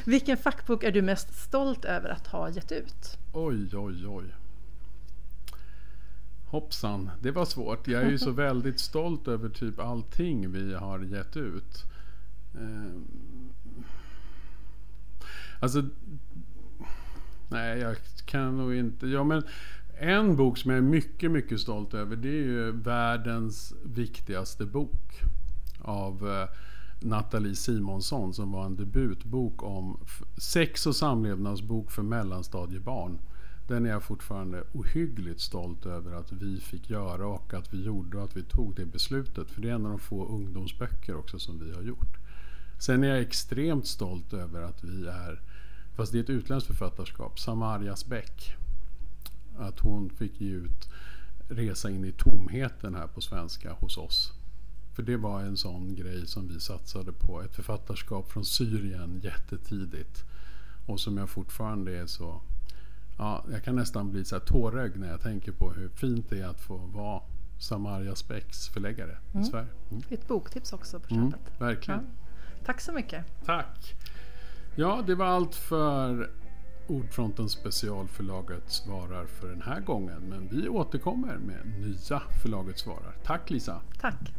Vilken 0.06 0.38
fackbok 0.38 0.84
är 0.84 0.92
du 0.92 1.02
mest 1.02 1.44
stolt 1.44 1.86
över 1.86 2.10
att 2.10 2.28
ha 2.28 2.50
gett 2.50 2.72
ut? 2.72 3.18
Oj, 3.34 3.78
oj, 3.78 4.08
oj. 4.08 4.26
Hoppsan, 6.46 7.10
det 7.20 7.32
var 7.32 7.46
svårt. 7.46 7.88
Jag 7.88 8.02
är 8.02 8.10
ju 8.10 8.18
så 8.18 8.32
väldigt 8.32 8.80
stolt 8.80 9.28
över 9.28 9.50
typ 9.50 9.80
allting 9.80 10.52
vi 10.52 10.74
har 10.74 11.00
gett 11.00 11.38
ut. 11.38 11.84
Ehm. 12.56 13.06
Alltså, 15.60 15.84
nej 17.50 17.80
jag 17.80 17.98
kan 18.26 18.58
nog 18.58 18.76
inte. 18.76 19.08
Ja, 19.08 19.24
men 19.24 19.44
en 20.02 20.36
bok 20.36 20.58
som 20.58 20.72
jag 20.72 20.78
är 20.78 20.82
mycket, 20.82 21.32
mycket 21.32 21.60
stolt 21.60 21.94
över 21.94 22.16
det 22.16 22.28
är 22.28 22.44
ju 22.44 22.72
världens 22.72 23.74
viktigaste 23.84 24.66
bok. 24.66 25.22
Av 25.82 26.30
eh, 26.30 26.50
Nathalie 27.00 27.56
Simonsson 27.56 28.34
som 28.34 28.52
var 28.52 28.66
en 28.66 28.76
debutbok 28.76 29.64
om 29.64 30.00
sex 30.38 30.86
och 30.88 30.96
samlevnadsbok 30.96 31.92
för 31.92 32.02
mellanstadiebarn. 32.02 33.20
Den 33.68 33.86
är 33.86 33.90
jag 33.90 34.04
fortfarande 34.04 34.64
ohyggligt 34.74 35.42
stolt 35.42 35.86
över 35.86 36.14
att 36.14 36.32
vi 36.32 36.60
fick 36.60 36.90
göra 36.90 37.28
och 37.28 37.54
att 37.54 37.74
vi 37.74 37.84
gjorde 37.84 38.18
och 38.18 38.24
att 38.24 38.38
vi 38.38 38.44
tog 38.44 38.76
det 38.76 38.86
beslutet. 38.86 39.52
För 39.52 39.62
det 39.62 39.70
är 39.70 39.74
en 39.74 39.86
av 39.86 39.92
de 39.92 40.00
få 40.00 40.28
ungdomsböcker 40.28 41.16
också 41.16 41.40
som 41.40 41.60
vi 41.60 41.74
har 41.74 41.82
gjort. 41.82 42.18
Sen 42.80 43.04
är 43.04 43.08
jag 43.08 43.20
extremt 43.20 43.88
stolt 43.88 44.34
över 44.34 44.62
att 44.62 44.84
vi 44.84 45.08
är, 45.08 45.42
fast 45.96 46.12
det 46.12 46.18
är 46.18 46.24
ett 46.24 46.30
utländskt 46.30 46.68
författarskap, 46.68 47.40
Samarias 47.40 48.06
Bäck 48.06 48.58
att 49.58 49.80
hon 49.80 50.10
fick 50.10 50.42
ge 50.42 50.52
ut 50.52 50.90
Resa 51.48 51.90
in 51.90 52.06
i 52.06 52.12
tomheten 52.12 52.96
här 52.96 53.08
på 53.08 53.22
svenska 53.22 53.74
hos 53.74 53.98
oss. 53.98 54.34
För 54.96 55.04
det 55.04 55.18
var 55.18 55.42
en 55.42 55.58
sån 55.58 55.96
grej 55.96 56.28
som 56.28 56.48
vi 56.48 56.60
satsade 56.60 57.12
på. 57.12 57.42
Ett 57.42 57.56
författarskap 57.56 58.32
från 58.32 58.46
Syrien 58.46 59.20
jättetidigt. 59.24 60.24
Och 60.86 61.00
som 61.00 61.18
jag 61.18 61.30
fortfarande 61.30 61.98
är 61.98 62.06
så... 62.06 62.42
Ja, 63.18 63.46
jag 63.52 63.64
kan 63.64 63.76
nästan 63.76 64.12
bli 64.12 64.26
så 64.26 64.36
här 64.36 64.46
tårögd 64.46 65.00
när 65.00 65.10
jag 65.10 65.22
tänker 65.22 65.52
på 65.52 65.72
hur 65.72 65.90
fint 65.90 66.30
det 66.30 66.40
är 66.40 66.48
att 66.48 66.62
få 66.62 66.78
vara 66.78 67.22
Samaria 67.60 68.16
Specks 68.16 68.70
förläggare 68.70 69.18
mm. 69.32 69.44
i 69.44 69.46
Sverige. 69.46 69.68
Mm. 69.92 70.04
Ett 70.10 70.28
boktips 70.28 70.74
också 70.74 71.00
på 71.00 71.14
mm, 71.16 71.32
köpet. 71.32 71.60
Mm, 71.60 71.68
verkligen. 71.68 72.00
Ja. 72.00 72.66
Tack 72.66 72.82
så 72.82 72.92
mycket. 72.92 73.26
Tack. 73.46 73.96
Ja, 74.76 75.04
det 75.08 75.16
var 75.16 75.26
allt 75.26 75.56
för 75.56 76.32
Ordfronten 76.88 77.50
specialförlaget 77.50 78.64
svarar 78.72 79.26
för 79.26 79.48
den 79.48 79.62
här 79.62 79.82
gången. 79.82 80.22
Men 80.30 80.48
vi 80.52 80.70
återkommer 80.70 81.38
med 81.38 81.80
nya 81.80 82.22
förlaget 82.44 82.80
svarar. 82.80 83.16
Tack 83.24 83.50
Lisa! 83.50 83.82
Tack! 84.00 84.34